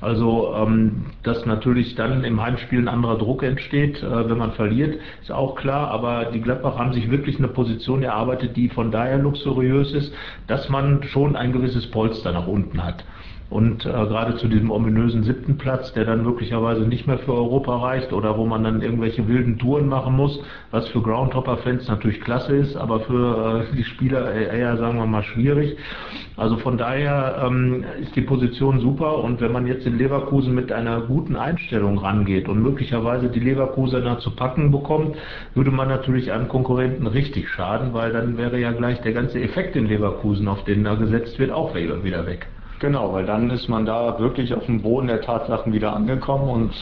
[0.00, 4.98] Also, ähm, dass natürlich dann im Heimspiel ein anderer Druck entsteht, äh, wenn man verliert,
[5.20, 9.18] ist auch klar, aber die Gladbach haben sich wirklich eine Position erarbeitet, die von daher
[9.18, 10.12] luxuriös ist,
[10.46, 13.04] dass man schon ein gewisses Polster nach unten hat.
[13.52, 17.76] Und äh, gerade zu diesem ominösen siebten Platz, der dann möglicherweise nicht mehr für Europa
[17.76, 22.56] reicht oder wo man dann irgendwelche wilden Touren machen muss, was für Groundhopper-Fans natürlich klasse
[22.56, 25.76] ist, aber für äh, die Spieler eher, sagen wir mal, schwierig.
[26.38, 30.72] Also von daher ähm, ist die Position super und wenn man jetzt in Leverkusen mit
[30.72, 35.14] einer guten Einstellung rangeht und möglicherweise die Leverkusener zu packen bekommt,
[35.54, 39.76] würde man natürlich einem Konkurrenten richtig schaden, weil dann wäre ja gleich der ganze Effekt
[39.76, 42.48] in Leverkusen, auf den da gesetzt wird, auch wieder weg.
[42.82, 46.74] Genau, weil dann ist man da wirklich auf dem Boden der Tatsachen wieder angekommen und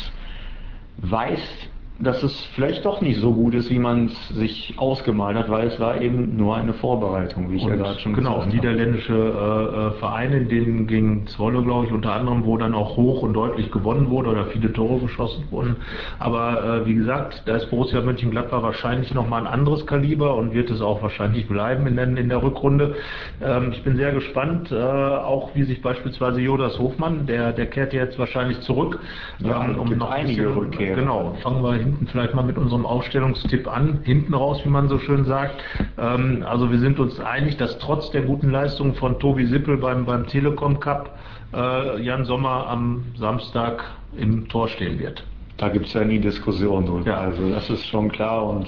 [0.96, 1.68] weiß,
[2.02, 5.68] dass es vielleicht doch nicht so gut ist, wie man es sich ausgemalt hat, weil
[5.68, 9.12] es war eben nur eine Vorbereitung, wie ich und, ja gerade schon genau, gesagt niederländische
[9.12, 13.22] äh, äh, Vereine, in denen gegen Zwolle, glaube ich, unter anderem, wo dann auch hoch
[13.22, 15.76] und deutlich gewonnen wurde oder viele Tore geschossen wurden.
[16.18, 20.70] Aber äh, wie gesagt, da ist Borussia Mönchengladbach wahrscheinlich nochmal ein anderes Kaliber und wird
[20.70, 22.94] es auch wahrscheinlich bleiben in der, in der Rückrunde.
[23.42, 27.92] Ähm, ich bin sehr gespannt, äh, auch wie sich beispielsweise Jodas Hofmann, der, der kehrt
[27.92, 28.98] jetzt wahrscheinlich zurück.
[29.40, 30.96] Ja, ähm, gibt einige Rückkehrer.
[30.96, 34.98] Genau, fangen wir hinten vielleicht mal mit unserem Aufstellungstipp an, hinten raus, wie man so
[34.98, 35.57] schön sagt.
[35.98, 40.05] Ähm, also wir sind uns einig, dass trotz der guten Leistung von Tobi Sippel beim,
[40.05, 41.18] beim Telekom Cup
[41.53, 43.83] äh, Jan Sommer am Samstag
[44.16, 45.24] im Tor stehen wird.
[45.57, 47.11] Da gibt es ja nie Diskussion drüber.
[47.11, 47.18] Ja.
[47.18, 48.66] Also das ist schon klar und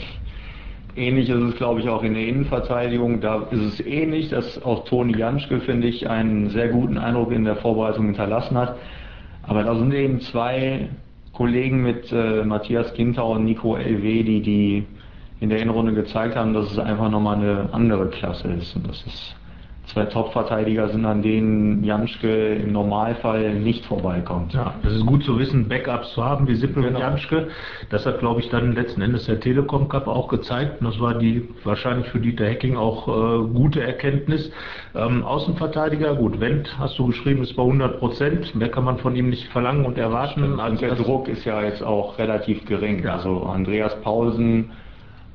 [0.96, 3.20] ähnlich ist es, glaube ich, auch in der Innenverteidigung.
[3.20, 7.44] Da ist es ähnlich, dass auch Toni Janschke, finde ich, einen sehr guten Eindruck in
[7.44, 8.76] der Vorbereitung hinterlassen hat.
[9.44, 10.90] Aber da sind eben zwei
[11.42, 14.86] Kollegen mit äh, Matthias Gintau und Nico Elvedi, die
[15.40, 18.76] in der Innenrunde gezeigt haben, dass es einfach nochmal eine andere Klasse ist.
[18.76, 19.34] Und das ist
[19.92, 24.54] zwei Top-Verteidiger sind, an denen Janschke im Normalfall nicht vorbeikommt.
[24.54, 26.96] Ja, es ist gut zu wissen, Backups zu haben wie Sippel Genau.
[26.96, 27.48] und Janschke.
[27.90, 30.80] Das hat, glaube ich, dann letzten Endes der Telekom Cup auch gezeigt.
[30.80, 34.50] Und das war die wahrscheinlich für Dieter Hecking auch äh, gute Erkenntnis.
[34.94, 38.54] Ähm, Außenverteidiger, gut, Wendt, hast du geschrieben, ist bei 100 Prozent.
[38.54, 40.42] Mehr kann man von ihm nicht verlangen und erwarten.
[40.54, 43.02] Und Also der das- Druck ist ja jetzt auch relativ gering.
[43.04, 43.16] Ja.
[43.16, 44.70] Also Andreas Paulsen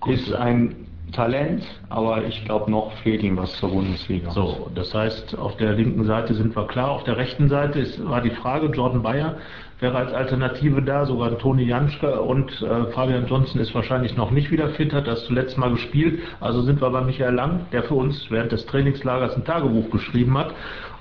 [0.08, 4.32] ist ein Talent, aber ich glaube noch fehlt ihm was zur Bundesliga.
[4.32, 6.92] So, das heißt, auf der linken Seite sind wir klar.
[6.92, 9.38] Auf der rechten Seite ist, war die Frage, Jordan Bayer
[9.80, 14.50] wäre als Alternative da, sogar Toni Janschke und äh, Fabian Johnson ist wahrscheinlich noch nicht
[14.52, 16.20] wieder fit, hat das zuletzt mal gespielt.
[16.40, 20.38] Also sind wir bei Michael Lang, der für uns während des Trainingslagers ein Tagebuch geschrieben
[20.38, 20.54] hat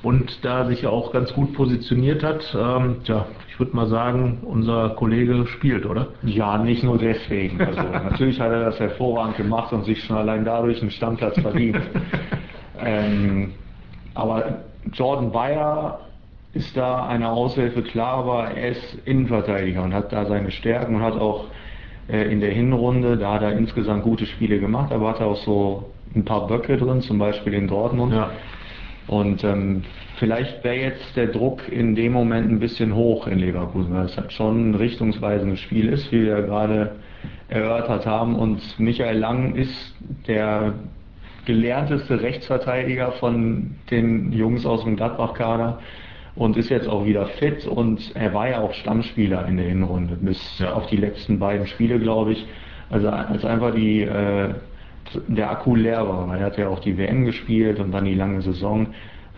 [0.03, 2.55] und da sich ja auch ganz gut positioniert hat.
[2.55, 6.09] Ähm, tja, ich würde mal sagen, unser Kollege spielt, oder?
[6.23, 7.61] Ja, nicht nur deswegen.
[7.61, 11.81] Also natürlich hat er das hervorragend gemacht und sich schon allein dadurch einen Stammplatz verdient.
[12.79, 13.55] ähm,
[14.15, 14.59] aber
[14.93, 16.06] Jordan Bayer
[16.57, 21.03] ist da eine Aushilfe, klar, aber er ist Innenverteidiger und hat da seine Stärken und
[21.03, 21.47] hat auch
[22.09, 25.91] äh, in der Hinrunde, da hat er insgesamt gute Spiele gemacht, aber hat auch so
[26.15, 28.15] ein paar Böcke drin, zum Beispiel in Dortmund.
[28.15, 28.31] Ja.
[29.07, 29.85] Und ähm,
[30.19, 34.17] vielleicht wäre jetzt der Druck in dem Moment ein bisschen hoch in Leverkusen, weil es
[34.17, 36.97] halt schon ein richtungsweisendes Spiel ist, wie wir gerade
[37.49, 38.35] erörtert haben.
[38.35, 39.95] Und Michael Lang ist
[40.27, 40.75] der
[41.45, 45.79] gelernteste Rechtsverteidiger von den Jungs aus dem Gladbach-Kader
[46.37, 50.17] und ist jetzt auch wieder fit und er war ja auch Stammspieler in der Hinrunde
[50.21, 50.75] bis Ja.
[50.75, 52.47] auf die letzten beiden Spiele, glaube ich.
[52.91, 54.51] Also als einfach die äh,
[55.29, 58.43] der Akku leer war, er hat ja auch die WM gespielt und dann die lange
[58.43, 58.89] Saison.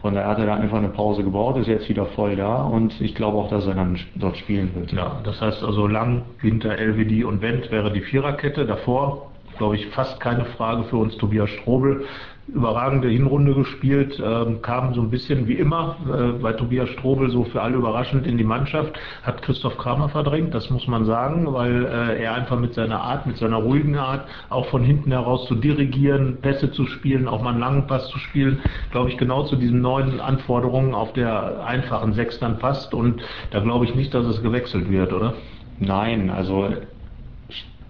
[0.01, 3.01] Von daher hat er da einfach eine Pause gebraucht, ist jetzt wieder voll da und
[3.01, 4.93] ich glaube auch, dass er dann dort spielen wird.
[4.93, 8.65] Ja, das heißt also Lang, Winter, LWD und Wendt wäre die Viererkette.
[8.65, 12.05] Davor, glaube ich, fast keine Frage für uns Tobias Strobel.
[12.53, 17.45] Überragende Hinrunde gespielt, ähm, kam so ein bisschen wie immer äh, bei Tobias Strobel so
[17.45, 21.85] für alle überraschend in die Mannschaft, hat Christoph Kramer verdrängt, das muss man sagen, weil
[21.85, 25.57] äh, er einfach mit seiner Art, mit seiner ruhigen Art, auch von hinten heraus zu
[25.57, 28.61] dirigieren, Pässe zu spielen, auch mal einen langen Pass zu spielen,
[28.93, 33.61] glaube ich, genau zu diesen neuen Anforderungen auf der einfachen Sechs dann passt und da
[33.61, 35.35] glaube ich nicht, dass es gewechselt wird, oder?
[35.81, 36.69] Nein, also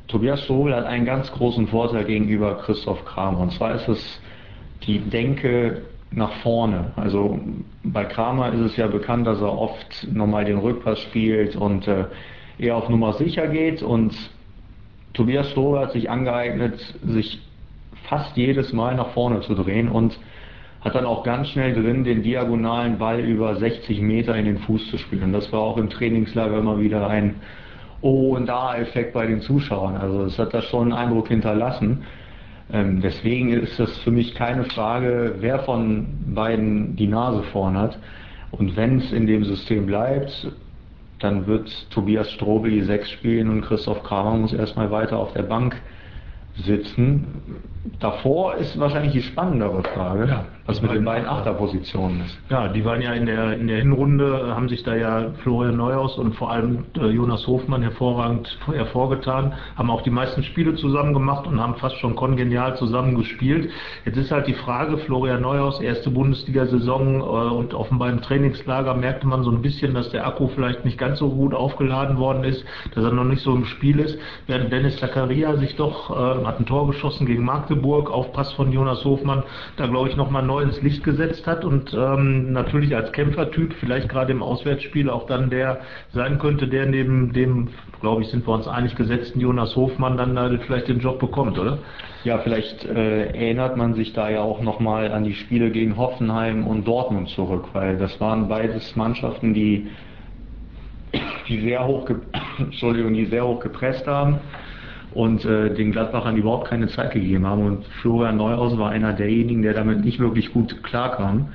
[0.09, 3.41] Tobias Strobel hat einen ganz großen Vorteil gegenüber Christoph Kramer.
[3.41, 4.21] Und zwar ist es
[4.89, 6.93] die Denke nach vorne.
[6.97, 7.39] Also
[7.85, 12.07] bei Kramer ist es ja bekannt, dass er oft nochmal den Rückpass spielt und äh,
[12.59, 13.83] eher auf Nummer sicher geht.
[13.83, 14.15] Und
[15.13, 17.41] Tobias Strobel hat sich angeeignet, sich
[18.09, 20.19] fast jedes Mal nach vorne zu drehen und
[20.81, 24.91] hat dann auch ganz schnell drin, den diagonalen Ball über 60 Meter in den Fuß
[24.91, 25.33] zu spielen.
[25.33, 27.37] Das war auch im Trainingslager immer wieder ein
[28.01, 29.97] Oh und Da-Effekt bei den Zuschauern.
[29.97, 32.05] Also es hat da schon einen Eindruck hinterlassen.
[32.71, 37.99] Ähm, deswegen ist das für mich keine Frage, wer von beiden die Nase vorn hat.
[38.51, 40.51] Und wenn es in dem System bleibt,
[41.19, 45.43] dann wird Tobias Strobel die Sechs spielen und Christoph Kramer muss erstmal weiter auf der
[45.43, 45.81] Bank
[46.57, 47.25] sitzen.
[48.01, 52.39] Davor ist wahrscheinlich die spannendere Frage, Ja, was mit den beiden beiden Achterpositionen ist.
[52.49, 56.17] Ja, die waren ja in der, in der Hinrunde, haben sich da ja Florian Neuhaus
[56.19, 61.47] und vor allem äh, Jonas Hofmann hervorragend hervorgetan, haben auch die meisten Spiele zusammen gemacht
[61.47, 63.71] und haben fast schon kongenial zusammen gespielt.
[64.05, 69.27] Jetzt ist halt die Frage, Florian Neuhaus, erste Bundesliga-Saison äh, und offenbar im Trainingslager merkte
[69.27, 72.65] man so ein bisschen, dass der Akku vielleicht nicht ganz so gut aufgeladen worden ist,
[72.95, 76.61] dass er noch nicht so im Spiel ist, während Dennis Zakaria sich doch, äh, hat
[76.61, 79.43] ein Tor geschossen gegen Magdeburg, Aufpass von Jonas Hofmann,
[79.77, 84.09] da glaube ich nochmal neu ins Licht gesetzt hat und ähm, natürlich als Kämpfertyp vielleicht
[84.09, 85.81] gerade im Auswärtsspiel auch dann der
[86.13, 87.69] sein könnte, der neben dem,
[88.01, 91.59] glaube ich, sind wir uns einig gesetzten Jonas Hofmann dann äh, vielleicht den Job bekommt,
[91.59, 91.79] oder?
[92.25, 96.67] Ja, vielleicht äh, erinnert man sich da ja auch nochmal an die Spiele gegen Hoffenheim
[96.67, 99.89] und Dortmund zurück, weil das waren beides Mannschaften, die,
[101.49, 102.09] die sehr hoch,
[102.59, 104.41] Entschuldigung, die sehr hoch gepresst haben
[105.15, 107.65] und äh, den Gladbachern überhaupt keine Zeit gegeben haben.
[107.65, 111.49] Und Florian Neuhaus war einer derjenigen, der damit nicht wirklich gut klarkam.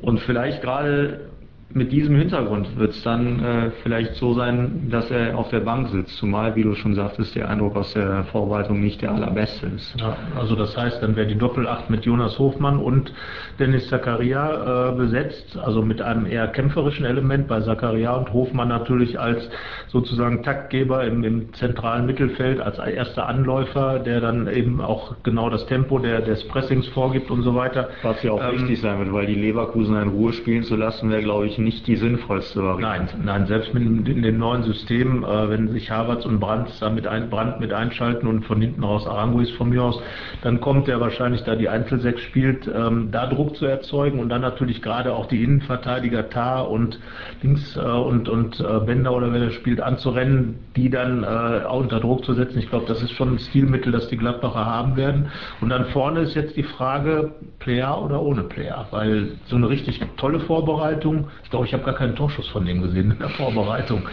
[0.00, 1.31] Und vielleicht gerade
[1.74, 5.88] mit diesem Hintergrund wird es dann äh, vielleicht so sein, dass er auf der Bank
[5.88, 9.94] sitzt, zumal, wie du schon sagtest, der Eindruck aus der Vorbereitung nicht der allerbeste ist.
[9.98, 13.12] Ja, also das heißt, dann wäre die Doppelacht mit Jonas Hofmann und
[13.58, 19.18] Dennis Zakaria äh, besetzt, also mit einem eher kämpferischen Element bei Zakaria und Hofmann natürlich
[19.18, 19.48] als
[19.88, 25.66] sozusagen Taktgeber im, im zentralen Mittelfeld, als erster Anläufer, der dann eben auch genau das
[25.66, 27.88] Tempo der, des Pressings vorgibt und so weiter.
[28.02, 31.10] Was ja auch ähm, wichtig sein wird, weil die Leverkusen in Ruhe spielen zu lassen,
[31.10, 33.16] wäre, glaube ich, nicht die sinnvollste Variante.
[33.16, 37.06] Nein, nein, selbst mit in dem neuen System, äh, wenn sich Havertz und Brandt damit
[37.06, 40.00] ein, Brandt mit einschalten und von hinten raus Aranguis von mir aus,
[40.42, 44.40] dann kommt der wahrscheinlich, da die Einzelsechs spielt, ähm, da Druck zu erzeugen und dann
[44.40, 46.98] natürlich gerade auch die Innenverteidiger Tar und
[47.42, 52.00] links äh, und, und äh, Bender oder wer der spielt anzurennen, die dann äh, unter
[52.00, 52.58] Druck zu setzen.
[52.58, 55.30] Ich glaube, das ist schon ein Stilmittel, das die Gladbacher haben werden.
[55.60, 60.00] Und dann vorne ist jetzt die Frage, Player oder ohne Player, weil so eine richtig
[60.16, 64.08] tolle Vorbereitung, glaube, ich habe gar keinen Torschuss von dem gesehen in der Vorbereitung.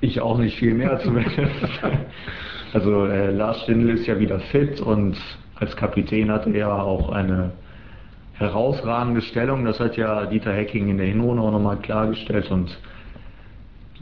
[0.00, 1.38] Ich auch nicht viel mehr zumindest.
[2.72, 5.18] also äh, Lars Stindl ist ja wieder fit und
[5.54, 7.52] als Kapitän hat er auch eine
[8.32, 9.66] herausragende Stellung.
[9.66, 12.74] Das hat ja Dieter Hecking in der Hinrunde auch nochmal klargestellt und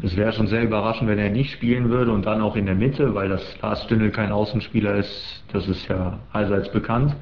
[0.00, 2.76] es wäre schon sehr überraschend, wenn er nicht spielen würde und dann auch in der
[2.76, 7.16] Mitte, weil das Lars Stindl kein Außenspieler ist, das ist ja allseits bekannt.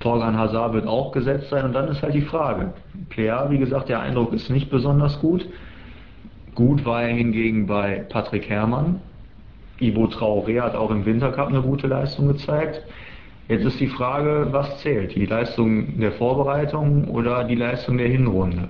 [0.00, 2.74] Torgan Hazard wird auch gesetzt sein und dann ist halt die Frage.
[3.08, 5.46] Plea, wie gesagt, der Eindruck ist nicht besonders gut.
[6.54, 9.00] Gut war er hingegen bei Patrick Herrmann.
[9.80, 12.82] Ivo Traoré hat auch im Wintercup eine gute Leistung gezeigt.
[13.48, 15.14] Jetzt ist die Frage, was zählt?
[15.14, 18.68] Die Leistung der Vorbereitung oder die Leistung der Hinrunde?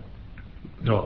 [0.84, 1.04] Ja,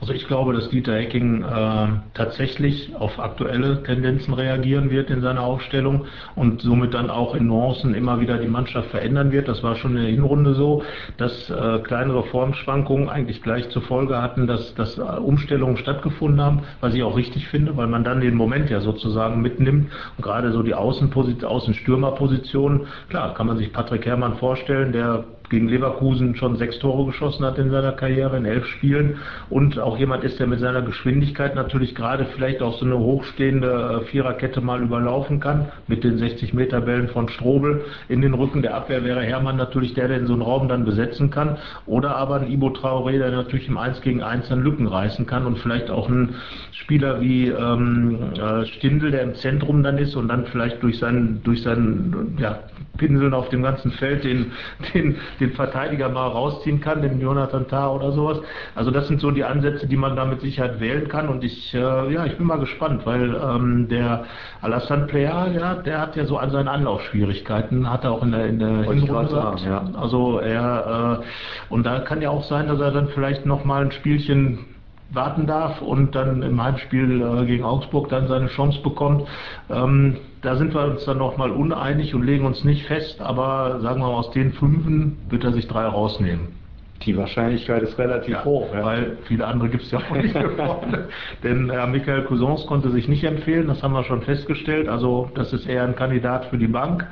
[0.00, 5.42] also ich glaube, dass Dieter Hecking äh, tatsächlich auf aktuelle Tendenzen reagieren wird in seiner
[5.42, 9.46] Aufstellung und somit dann auch in Nuancen immer wieder die Mannschaft verändern wird.
[9.46, 10.82] Das war schon in der Hinrunde so,
[11.18, 16.62] dass äh, kleinere Formschwankungen eigentlich gleich zur Folge hatten, dass, dass äh, Umstellungen stattgefunden haben,
[16.80, 20.50] was ich auch richtig finde, weil man dann den Moment ja sozusagen mitnimmt und gerade
[20.50, 26.56] so die Außenposition, Außenstürmerposition, klar, kann man sich Patrick Herrmann vorstellen, der gegen Leverkusen schon
[26.56, 29.18] sechs Tore geschossen hat in seiner Karriere in elf Spielen.
[29.50, 34.00] Und auch jemand ist, der mit seiner Geschwindigkeit natürlich gerade vielleicht auch so eine hochstehende
[34.02, 38.62] äh, Viererkette mal überlaufen kann mit den 60 Meter Bällen von Strobel in den Rücken
[38.62, 41.58] der Abwehr wäre Hermann natürlich der, der in so einen Raum dann besetzen kann.
[41.84, 45.46] Oder aber ein Ibo Traoré, der natürlich im 1 gegen 1 dann Lücken reißen kann
[45.46, 46.36] und vielleicht auch ein
[46.72, 51.42] Spieler wie ähm, äh, Stindl, der im Zentrum dann ist und dann vielleicht durch seinen
[51.44, 52.60] durch seinen ja,
[52.96, 54.52] Pinseln auf dem ganzen Feld den,
[54.94, 58.38] den, den Verteidiger mal rausziehen kann, den Jonathan Tah oder sowas.
[58.74, 61.74] Also das sind so die Ansätze, die man da mit Sicherheit wählen kann und ich,
[61.74, 64.24] äh, ja, ich bin mal gespannt, weil ähm, der
[64.60, 68.46] Alassane Player, ja, der hat ja so an seinen Anlaufschwierigkeiten, hat er auch in der,
[68.46, 69.60] in der Hinrunde gesagt.
[69.60, 69.84] Ja.
[69.94, 73.92] Also er, äh, und da kann ja auch sein, dass er dann vielleicht nochmal ein
[73.92, 74.71] Spielchen
[75.14, 79.28] warten darf und dann im Heimspiel äh, gegen Augsburg dann seine Chance bekommt.
[79.70, 84.00] Ähm, da sind wir uns dann nochmal uneinig und legen uns nicht fest, aber sagen
[84.00, 86.61] wir mal, aus den Fünfen wird er sich drei rausnehmen.
[87.04, 88.72] Die Wahrscheinlichkeit ist relativ ja, hoch.
[88.72, 88.84] Ja.
[88.84, 91.04] Weil viele andere gibt es ja auch nicht geworden.
[91.42, 94.88] Denn äh, Michael Cousins konnte sich nicht empfehlen, das haben wir schon festgestellt.
[94.88, 97.06] Also das ist eher ein Kandidat für die Bank.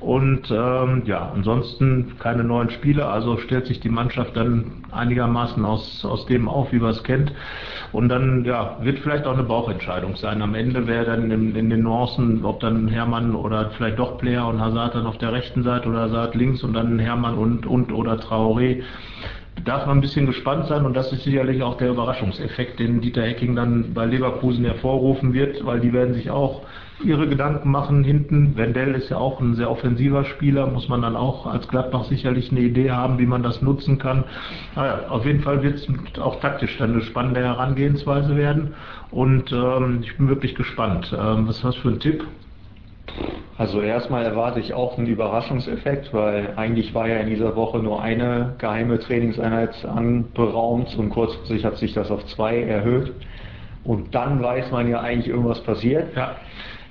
[0.00, 3.10] Und ähm, ja, ansonsten keine neuen Spieler.
[3.10, 7.32] Also stellt sich die Mannschaft dann einigermaßen aus, aus dem auf, wie man es kennt.
[7.92, 10.42] Und dann ja, wird vielleicht auch eine Bauchentscheidung sein.
[10.42, 14.46] Am Ende wäre dann in, in, den Nuancen, ob dann Hermann oder vielleicht doch Player
[14.46, 17.92] und Hazard dann auf der rechten Seite oder Hazard links und dann Hermann und, und
[17.92, 18.82] oder Traoré
[19.64, 23.22] darf man ein bisschen gespannt sein und das ist sicherlich auch der Überraschungseffekt, den Dieter
[23.22, 26.62] Hecking dann bei Leverkusen hervorrufen wird, weil die werden sich auch
[27.02, 28.56] ihre Gedanken machen hinten.
[28.56, 32.50] Wendell ist ja auch ein sehr offensiver Spieler, muss man dann auch als Gladbach sicherlich
[32.50, 34.24] eine Idee haben, wie man das nutzen kann.
[34.74, 38.74] Naja, auf jeden Fall wird es auch taktisch dann eine spannende Herangehensweise werden
[39.10, 41.14] und ähm, ich bin wirklich gespannt.
[41.18, 42.24] Ähm, was hast du für ein Tipp?
[43.58, 48.02] Also erstmal erwarte ich auch einen Überraschungseffekt, weil eigentlich war ja in dieser Woche nur
[48.02, 53.14] eine geheime Trainingseinheit anberaumt und kurzfristig hat sich das auf zwei erhöht.
[53.82, 56.14] Und dann weiß man ja eigentlich, irgendwas passiert.
[56.14, 56.36] Ja.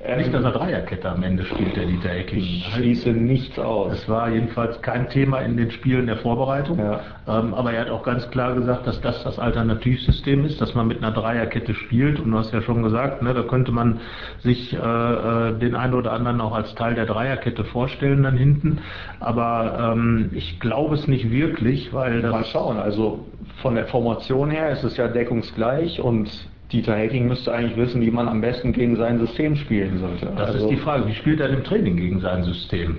[0.07, 2.39] Ähm, nicht, dass er Dreierkette am Ende spielt, der Dieter Ecking.
[2.39, 3.93] Ich schließe nichts aus.
[3.93, 6.77] Es war jedenfalls kein Thema in den Spielen der Vorbereitung.
[6.77, 7.01] Ja.
[7.27, 10.87] Ähm, aber er hat auch ganz klar gesagt, dass das das Alternativsystem ist, dass man
[10.87, 12.19] mit einer Dreierkette spielt.
[12.19, 13.99] Und du hast ja schon gesagt, ne, da könnte man
[14.39, 18.79] sich äh, äh den einen oder anderen auch als Teil der Dreierkette vorstellen dann hinten.
[19.19, 22.31] Aber ähm, ich glaube es nicht wirklich, weil das...
[22.31, 23.25] Mal schauen, also
[23.61, 26.29] von der Formation her ist es ja deckungsgleich und
[26.71, 30.25] Dieter Hecking müsste eigentlich wissen, wie man am besten gegen sein System spielen sollte.
[30.35, 31.07] Das also, ist die Frage.
[31.07, 32.97] Wie spielt er im Training gegen sein System?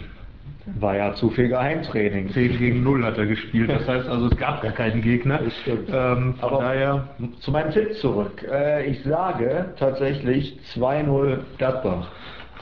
[0.80, 2.30] War ja zu viel Geheimtraining.
[2.30, 3.70] 10 gegen 0 hat er gespielt.
[3.70, 5.38] Das heißt also, es gab gar keinen Gegner.
[5.38, 5.88] Das stimmt.
[5.92, 7.08] Ähm, Aber daher
[7.40, 8.44] zu meinem Tipp zurück.
[8.50, 12.08] Äh, ich sage tatsächlich 2-0 Gladbach.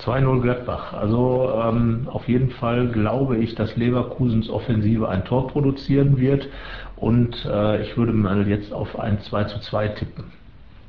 [0.00, 0.92] 2-0 Gladbach.
[0.92, 6.46] Also ähm, auf jeden Fall glaube ich, dass Leverkusens Offensive ein Tor produzieren wird.
[6.96, 10.24] Und äh, ich würde mal jetzt auf ein 2 zu 2 tippen.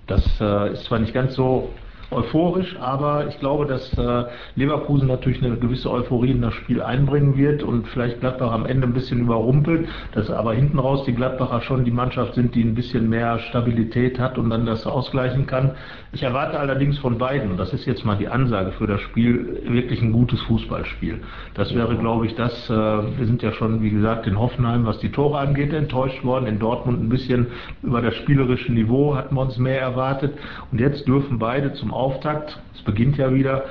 [0.07, 1.69] Das äh, ist zwar nicht ganz so
[2.11, 4.25] euphorisch, aber ich glaube, dass äh,
[4.55, 8.87] Leverkusen natürlich eine gewisse Euphorie in das Spiel einbringen wird und vielleicht Gladbach am Ende
[8.87, 12.75] ein bisschen überrumpelt, dass aber hinten raus die Gladbacher schon die Mannschaft sind, die ein
[12.75, 15.71] bisschen mehr Stabilität hat und dann das ausgleichen kann.
[16.11, 19.61] Ich erwarte allerdings von beiden, und das ist jetzt mal die Ansage für das Spiel,
[19.67, 21.21] wirklich ein gutes Fußballspiel.
[21.55, 24.99] Das wäre, glaube ich, das, äh, wir sind ja schon, wie gesagt, in Hoffenheim, was
[24.99, 26.47] die Tore angeht, enttäuscht worden.
[26.47, 27.47] In Dortmund ein bisschen
[27.83, 30.37] über das spielerische Niveau hatten wir uns mehr erwartet.
[30.71, 33.65] Und jetzt dürfen beide zum Auftakt, es beginnt ja wieder,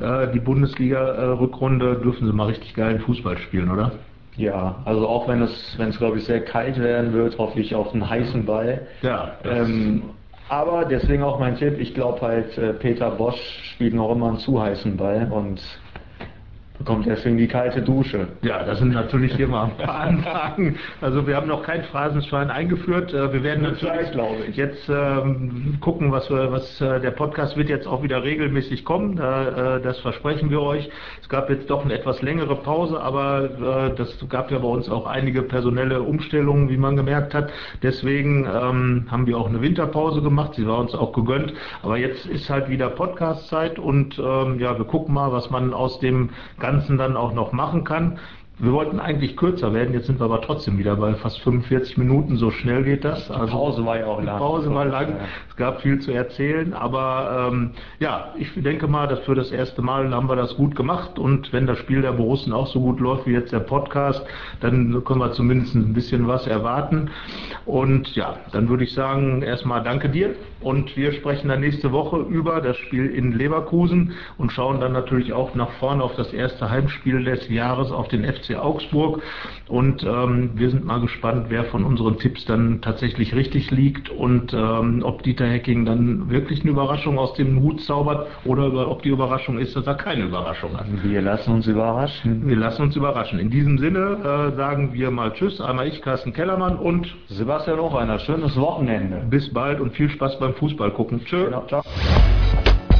[0.00, 3.92] äh, die Bundesliga-Rückrunde, dürfen sie mal richtig geilen Fußball spielen, oder?
[4.36, 7.74] Ja, also auch wenn es, wenn es glaube ich sehr kalt werden wird, hoffe ich
[7.74, 8.86] auf einen heißen Ball.
[9.02, 9.32] Ja.
[9.44, 10.02] Ähm,
[10.48, 13.40] aber deswegen auch mein Tipp, ich glaube halt, äh, Peter Bosch
[13.74, 15.60] spielt noch immer einen zu heißen Ball und
[16.78, 18.28] bekommt deswegen die kalte Dusche.
[18.42, 20.76] Ja, das sind natürlich hier mal ein paar Anfragen.
[21.00, 23.12] Also wir haben noch kein Phrasenschwein eingeführt.
[23.12, 24.56] Äh, wir werden natürlich glaube ich.
[24.56, 29.18] jetzt ähm, gucken, was wir, was äh, der Podcast wird jetzt auch wieder regelmäßig kommen.
[29.18, 30.88] Äh, das versprechen wir euch.
[31.20, 34.88] Es gab jetzt doch eine etwas längere Pause, aber äh, das gab ja bei uns
[34.88, 37.50] auch einige personelle Umstellungen, wie man gemerkt hat.
[37.82, 40.54] Deswegen ähm, haben wir auch eine Winterpause gemacht.
[40.54, 41.52] Sie war uns auch gegönnt.
[41.82, 45.98] Aber jetzt ist halt wieder Podcast-Zeit und ähm, ja, wir gucken mal, was man aus
[45.98, 46.67] dem Ganzen
[46.98, 48.18] dann auch noch machen kann.
[48.60, 52.36] Wir wollten eigentlich kürzer werden, jetzt sind wir aber trotzdem wieder bei fast 45 Minuten,
[52.38, 53.28] so schnell geht das.
[53.28, 54.34] Die Pause war ja auch lang.
[54.36, 55.14] Die Pause war lang,
[55.48, 59.80] es gab viel zu erzählen, aber ähm, ja, ich denke mal, dass für das erste
[59.80, 62.98] Mal haben wir das gut gemacht und wenn das Spiel der Borussen auch so gut
[62.98, 64.24] läuft wie jetzt der Podcast,
[64.60, 67.10] dann können wir zumindest ein bisschen was erwarten.
[67.64, 72.18] Und ja, dann würde ich sagen, erstmal danke dir und wir sprechen dann nächste Woche
[72.18, 76.68] über das Spiel in Leverkusen und schauen dann natürlich auch nach vorne auf das erste
[76.68, 79.22] Heimspiel des Jahres auf den FC Augsburg.
[79.68, 84.52] Und ähm, wir sind mal gespannt, wer von unseren Tipps dann tatsächlich richtig liegt und
[84.54, 89.10] ähm, ob Dieter Hecking dann wirklich eine Überraschung aus dem Hut zaubert oder ob die
[89.10, 90.86] Überraschung ist, dass er keine Überraschung hat.
[91.02, 92.48] Wir lassen uns überraschen.
[92.48, 93.38] Wir lassen uns überraschen.
[93.38, 95.60] In diesem Sinne äh, sagen wir mal Tschüss.
[95.60, 98.18] Einmal ich, Carsten Kellermann und Sebastian Hochreiner.
[98.18, 99.26] Schönes Wochenende.
[99.28, 101.24] Bis bald und viel Spaß beim Fußball gucken.
[101.24, 101.44] Tschö.
[101.44, 101.82] Genau, ciao.